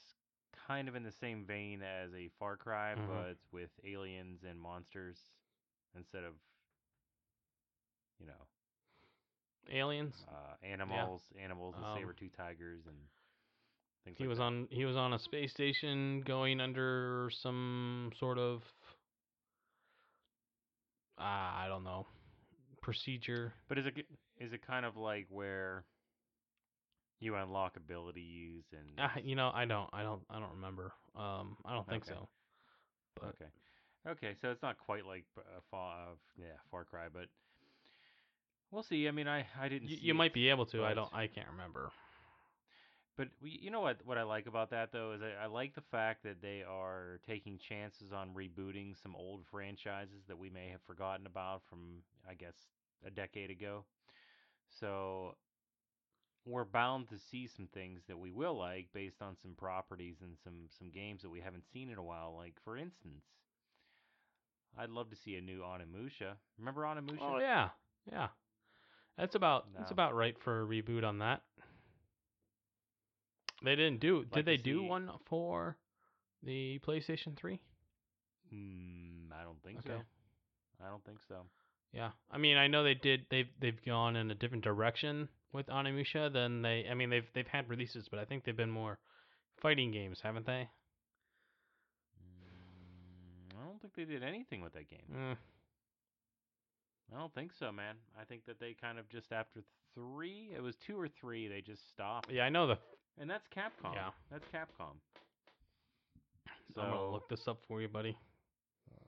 [0.68, 3.06] kind of in the same vein as a Far Cry, Mhm.
[3.08, 5.18] but with aliens and monsters
[5.96, 6.34] instead of,
[8.20, 8.46] you know,
[9.70, 10.14] Aliens.
[10.28, 12.96] uh, animals, animals, the Um, saber-tooth tigers and
[14.04, 14.44] things He like was that.
[14.44, 18.62] on he was on a space station going under some sort of
[21.18, 22.06] uh, I don't know
[22.80, 23.52] procedure.
[23.68, 24.06] But is it
[24.38, 25.84] is it kind of like where
[27.20, 30.92] you unlock abilities and Uh, you know, I don't I don't I don't remember.
[31.16, 32.12] Um, I don't think Okay.
[32.12, 32.28] so.
[33.20, 33.50] But okay,
[34.08, 37.26] okay, so it's not quite like uh, Far uh, yeah Far Cry, but
[38.72, 39.06] we'll see.
[39.06, 39.88] I mean, I I didn't.
[39.88, 40.84] you, you might be able to.
[40.84, 41.12] I don't.
[41.14, 41.90] I can't remember.
[43.16, 43.98] But we, you know what?
[44.04, 47.20] What I like about that though is I, I like the fact that they are
[47.26, 52.34] taking chances on rebooting some old franchises that we may have forgotten about from I
[52.34, 52.54] guess
[53.06, 53.84] a decade ago.
[54.80, 55.36] So
[56.46, 60.36] we're bound to see some things that we will like based on some properties and
[60.42, 62.34] some some games that we haven't seen in a while.
[62.36, 63.24] Like for instance,
[64.78, 66.32] I'd love to see a new Onimusha.
[66.58, 67.18] Remember Onimusha?
[67.20, 67.68] Oh yeah,
[68.10, 68.28] yeah.
[69.18, 71.42] That's about that's about right for a reboot on that.
[73.64, 74.20] They didn't do.
[74.20, 75.76] Like did they to do one for
[76.42, 77.60] the PlayStation Three?
[78.52, 79.88] Mm, I don't think Okay.
[79.98, 80.84] so.
[80.84, 81.42] I don't think so.
[81.92, 83.26] Yeah, I mean, I know they did.
[83.30, 86.86] They've they've gone in a different direction with Onimusha than they.
[86.90, 88.98] I mean, they've they've had releases, but I think they've been more
[89.60, 90.68] fighting games, haven't they?
[92.18, 95.00] Mm, I don't think they did anything with that game.
[95.14, 95.36] Mm,
[97.14, 97.96] I don't think so, man.
[98.20, 99.62] I think that they kind of just after
[99.94, 102.30] three, it was two or three, they just stopped.
[102.30, 102.78] yeah, I know the.
[103.20, 103.94] And that's Capcom.
[103.94, 104.10] Yeah.
[104.30, 104.96] That's Capcom.
[106.74, 108.16] So I'm gonna look this up for you, buddy.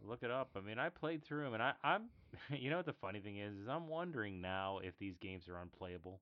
[0.06, 0.50] look it up.
[0.56, 2.02] I mean, I played through them, and I, I'm,
[2.58, 5.58] you know what the funny thing is, is I'm wondering now if these games are
[5.58, 6.20] unplayable.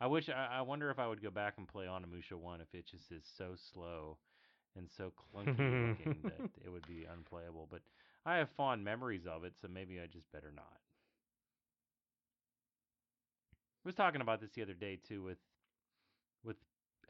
[0.00, 2.72] I wish I, I wonder if I would go back and play Onimusha one if
[2.72, 4.18] it just is so slow
[4.76, 7.68] and so clunky looking that it would be unplayable.
[7.70, 7.80] But
[8.26, 10.78] I have fond memories of it, so maybe I just better not.
[13.84, 15.38] I was talking about this the other day too with
[16.44, 16.56] with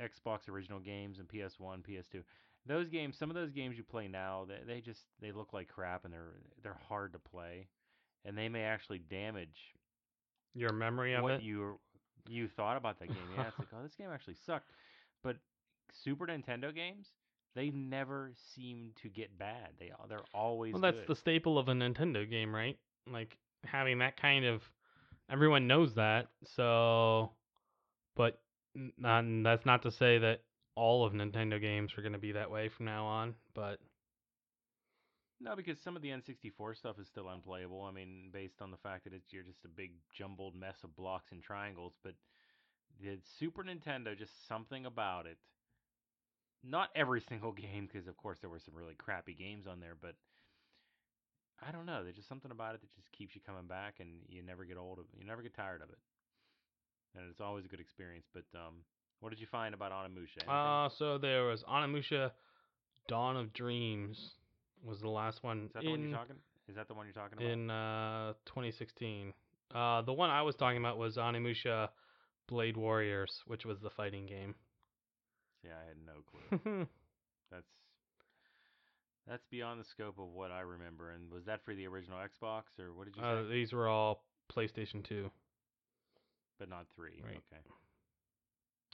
[0.01, 2.23] Xbox original games and PS1, PS2.
[2.67, 5.69] Those games, some of those games you play now, they, they just they look like
[5.69, 7.69] crap and they're they're hard to play,
[8.25, 9.75] and they may actually damage
[10.55, 11.43] Your memory of what it.
[11.43, 11.79] you
[12.29, 13.17] you thought about that game.
[13.37, 14.71] Yeah, it's like oh, this game actually sucked.
[15.23, 15.37] But
[15.93, 17.09] Super Nintendo games,
[17.55, 19.69] they never seem to get bad.
[19.79, 21.09] They they're always well, that's good.
[21.09, 22.79] the staple of a Nintendo game, right?
[23.11, 24.63] Like having that kind of
[25.31, 26.29] everyone knows that.
[26.57, 27.33] So,
[28.17, 28.41] but
[28.99, 30.43] not, that's not to say that
[30.77, 33.35] all of Nintendo games are going to be that way from now on.
[33.55, 33.79] But
[35.41, 37.83] No, because some of the N64 stuff is still unplayable.
[37.83, 40.97] I mean, based on the fact that it's you're just a big jumbled mess of
[40.97, 41.95] blocks and triangles.
[42.03, 42.15] But
[43.01, 45.39] the Super Nintendo, just something about it.
[46.63, 49.97] Not every single game, because of course there were some really crappy games on there.
[50.01, 50.17] But
[51.67, 52.03] I don't know.
[52.03, 54.77] There's just something about it that just keeps you coming back, and you never get
[54.77, 55.05] old of.
[55.19, 55.99] You never get tired of it,
[57.17, 58.27] and it's always a good experience.
[58.33, 58.85] But um,
[59.21, 60.43] what did you find about Onimusha?
[60.43, 60.51] Anything?
[60.51, 62.33] uh, so there was Onimusha,
[63.09, 64.35] Dawn of Dreams
[64.85, 66.37] was the last one is that the one you're talking?
[66.69, 67.51] Is that the one you're talking about?
[67.51, 69.33] in uh 2016.
[69.75, 71.89] Uh, the one I was talking about was Onimusha
[72.49, 74.55] Blade Warriors, which was the fighting game.
[75.65, 76.87] Yeah, I had no clue.
[77.51, 77.67] That's
[79.29, 81.11] that's beyond the scope of what I remember.
[81.11, 83.49] And was that for the original Xbox or what did you uh, say?
[83.51, 85.31] these were all PlayStation 2.
[86.59, 87.21] But not three.
[87.23, 87.33] Right.
[87.33, 87.63] Okay.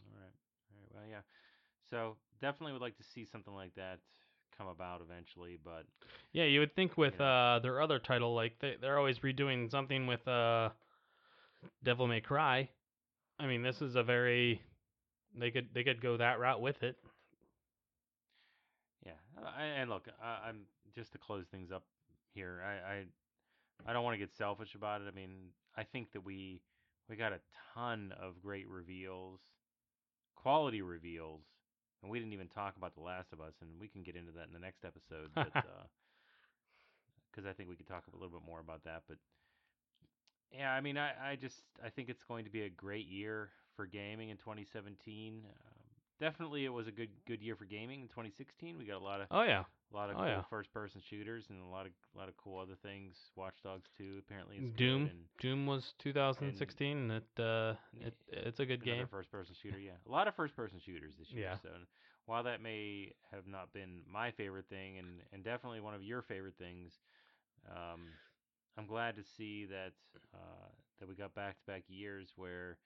[0.06, 0.32] All right.
[0.70, 0.88] All right.
[0.94, 1.20] Well, yeah.
[1.90, 3.98] So definitely would like to see something like that
[4.56, 5.58] come about eventually.
[5.62, 5.84] But
[6.32, 7.24] Yeah, you would think with know.
[7.26, 10.70] uh their other title, like they they're always redoing something with uh
[11.82, 12.68] Devil May Cry.
[13.38, 14.62] I mean, this is a very
[15.38, 16.96] they could they could go that route with it.
[19.04, 19.12] Yeah.
[19.38, 20.62] Uh, I, and look, I, I'm
[20.94, 21.84] just to close things up
[22.34, 22.62] here.
[22.64, 23.04] I I,
[23.86, 25.04] I don't want to get selfish about it.
[25.08, 26.60] I mean, I think that we
[27.08, 27.40] we got a
[27.74, 29.40] ton of great reveals,
[30.36, 31.42] quality reveals,
[32.02, 34.32] and we didn't even talk about The Last of Us, and we can get into
[34.32, 35.30] that in the next episode.
[35.34, 35.86] But uh,
[37.30, 39.02] because I think we could talk a little bit more about that.
[39.08, 39.18] But
[40.52, 43.50] yeah, I mean, I, I just I think it's going to be a great year
[43.76, 45.42] for gaming in 2017.
[46.20, 48.76] Definitely, it was a good good year for gaming in 2016.
[48.76, 50.42] We got a lot of Oh yeah, a lot of Oh, cool yeah.
[50.50, 53.16] first person shooters and a lot of a lot of cool other things.
[53.36, 55.02] Watch Dogs 2 apparently is Doom.
[55.02, 59.06] and Doom was 2016, and it uh it it's a good game.
[59.10, 59.78] first person shooter.
[59.78, 61.46] Yeah, a lot of first person shooters this year.
[61.46, 61.56] Yeah.
[61.62, 61.70] So
[62.26, 66.20] while that may have not been my favorite thing, and and definitely one of your
[66.20, 66.92] favorite things,
[67.70, 68.08] um,
[68.76, 69.92] I'm glad to see that
[70.34, 70.68] uh,
[70.98, 72.76] that we got back to back years where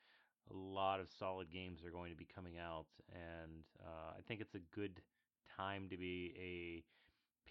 [0.51, 4.41] a lot of solid games are going to be coming out, and uh, I think
[4.41, 5.01] it's a good
[5.57, 6.85] time to be a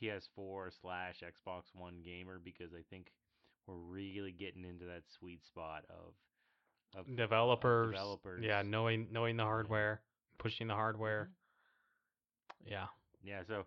[0.03, 3.11] PS4 slash Xbox One gamer because I think
[3.67, 6.13] we're really getting into that sweet spot of
[6.99, 8.43] of uh, Developers, developers.
[8.45, 10.01] yeah, knowing knowing the hardware,
[10.37, 11.29] pushing the hardware.
[11.31, 12.69] Mhm.
[12.69, 12.85] Yeah,
[13.23, 13.65] Yeah, so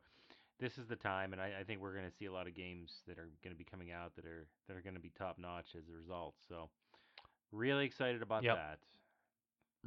[0.58, 2.54] this is the time, and I, I think we're going to see a lot of
[2.54, 5.10] games that are going to be coming out that are that are going to be
[5.18, 6.34] top notch as a result.
[6.48, 6.70] So,
[7.52, 8.56] really excited about Yep.
[8.56, 8.78] that.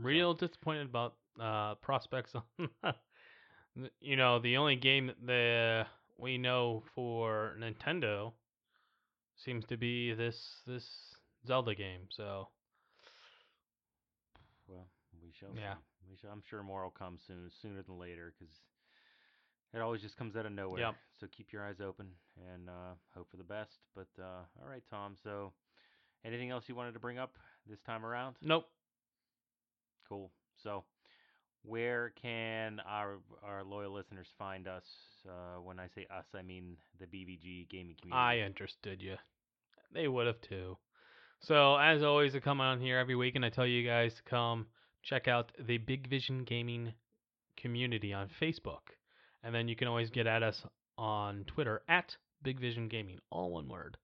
[0.01, 2.33] Real disappointed about uh prospects
[4.01, 5.85] you know, the only game that the
[6.17, 8.33] we know for Nintendo
[9.35, 11.15] seems to be this this
[11.47, 12.01] Zelda game.
[12.09, 12.49] So
[14.67, 14.87] Well,
[15.21, 15.75] we shall Yeah.
[15.75, 16.09] see.
[16.09, 16.31] We shall.
[16.31, 18.53] I'm sure more will come soon, sooner than later, because
[19.73, 20.81] it always just comes out of nowhere.
[20.81, 20.95] Yep.
[21.19, 22.07] So keep your eyes open
[22.53, 23.77] and uh, hope for the best.
[23.95, 25.15] But uh, all right, Tom.
[25.23, 25.53] So,
[26.25, 27.33] anything else you wanted to bring up
[27.67, 28.35] this time around?
[28.41, 28.65] nope.
[30.10, 30.32] Cool.
[30.64, 30.84] So,
[31.64, 34.84] where can our our loyal listeners find us?
[35.28, 38.12] Uh, when I say us, I mean the BVG gaming community.
[38.12, 39.16] I understood you.
[39.93, 40.78] They would have too.
[41.41, 44.24] So as always, I come on here every week and I tell you guys to
[44.24, 44.68] come
[45.03, 46.93] check out the Big Vision Gaming
[47.55, 48.93] community on Facebook,
[49.43, 50.64] and then you can always get at us
[50.97, 53.97] on Twitter at Big Vision Gaming, all one word.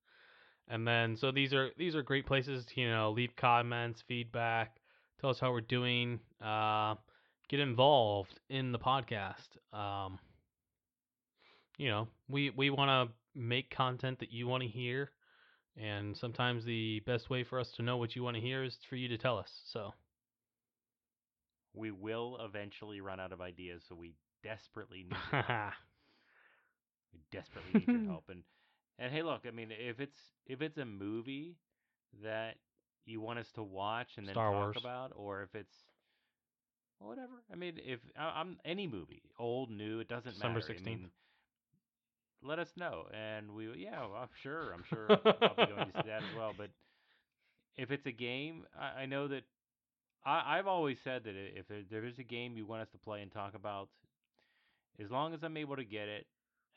[0.68, 4.78] And then so these are these are great places to you know leave comments, feedback,
[5.20, 6.96] tell us how we're doing, uh,
[7.50, 9.58] get involved in the podcast.
[9.74, 10.20] Um,
[11.78, 15.12] you know, we we want to make content that you want to hear,
[15.78, 18.78] and sometimes the best way for us to know what you want to hear is
[18.90, 19.52] for you to tell us.
[19.72, 19.94] So
[21.74, 25.74] we will eventually run out of ideas, so we desperately need your help.
[27.14, 28.26] We desperately need your help.
[28.30, 28.44] And
[29.00, 31.58] and hey, look, I mean, if it's if it's a movie
[32.24, 32.56] that
[33.06, 34.78] you want us to watch and then Star talk Wars.
[34.80, 35.74] about, or if it's
[37.00, 37.44] well, whatever.
[37.52, 40.72] I mean, if I- I'm any movie, old, new, it doesn't December matter.
[40.72, 40.86] I 16th.
[40.86, 41.10] mean,
[42.42, 46.02] let us know, and we yeah, well, I'm sure, I'm sure I'll be going to
[46.02, 46.54] see that as well.
[46.58, 46.70] But
[47.76, 49.44] if it's a game, I, I know that
[50.26, 52.98] I, I've always said that if there, there is a game you want us to
[52.98, 53.90] play and talk about,
[55.04, 56.26] as long as I'm able to get it,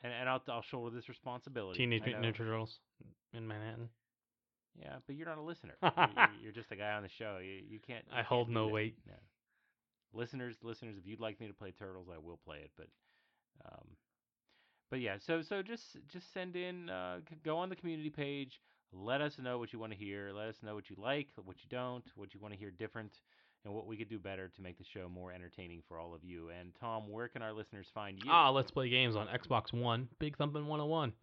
[0.01, 1.77] and, and I'll I'll shoulder this responsibility.
[1.77, 2.79] Teenage Mutant Ninja Turtles
[3.33, 3.89] in Manhattan.
[4.77, 5.75] Yeah, but you're not a listener.
[5.83, 7.39] You're, you're, just a guy on the show.
[7.41, 8.05] You, you can't.
[8.07, 8.95] you I can't hold no weight.
[9.05, 9.13] No.
[10.13, 12.71] Listeners, listeners, if you'd like me to play Turtles, I will play it.
[12.77, 12.87] But,
[13.65, 13.87] um,
[14.89, 15.17] but yeah.
[15.19, 16.89] So so just just send in.
[16.89, 18.61] Uh, go on the community page.
[18.91, 20.31] Let us know what you want to hear.
[20.33, 23.11] Let us know what you like, what you don't, what you want to hear different,
[23.65, 26.23] and what we could do better to make the show more entertaining for all of
[26.23, 26.49] you.
[26.59, 28.31] And Tom, where can our listeners find you?
[28.31, 31.13] Ah, let's play games on Xbox One, Big Thumpin' 101.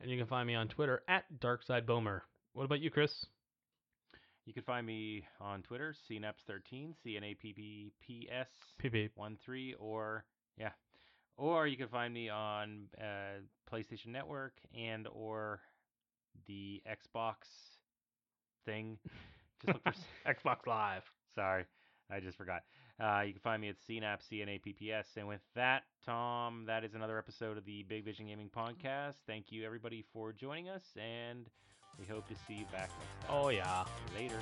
[0.00, 2.20] And you can find me on Twitter at DarksideBomer.
[2.54, 3.26] What about you, Chris?
[4.46, 8.48] You can find me on Twitter, cnaps13, c n a p p p s
[8.82, 9.10] PB.
[9.16, 10.24] one three or
[10.56, 10.70] yeah
[11.36, 13.40] or you can find me on uh,
[13.70, 15.60] playstation network and or
[16.46, 17.34] the xbox
[18.64, 18.98] thing
[19.64, 19.92] just look for
[20.32, 21.02] Xbox Live.
[21.34, 21.64] sorry
[22.10, 22.62] i just forgot
[23.00, 27.18] uh, you can find me at cnap c-n-a-p-p-s and with that tom that is another
[27.18, 31.48] episode of the big vision gaming podcast thank you everybody for joining us and
[31.98, 33.30] we hope to see you back next time.
[33.30, 33.84] Oh, yeah.
[34.14, 34.40] Later.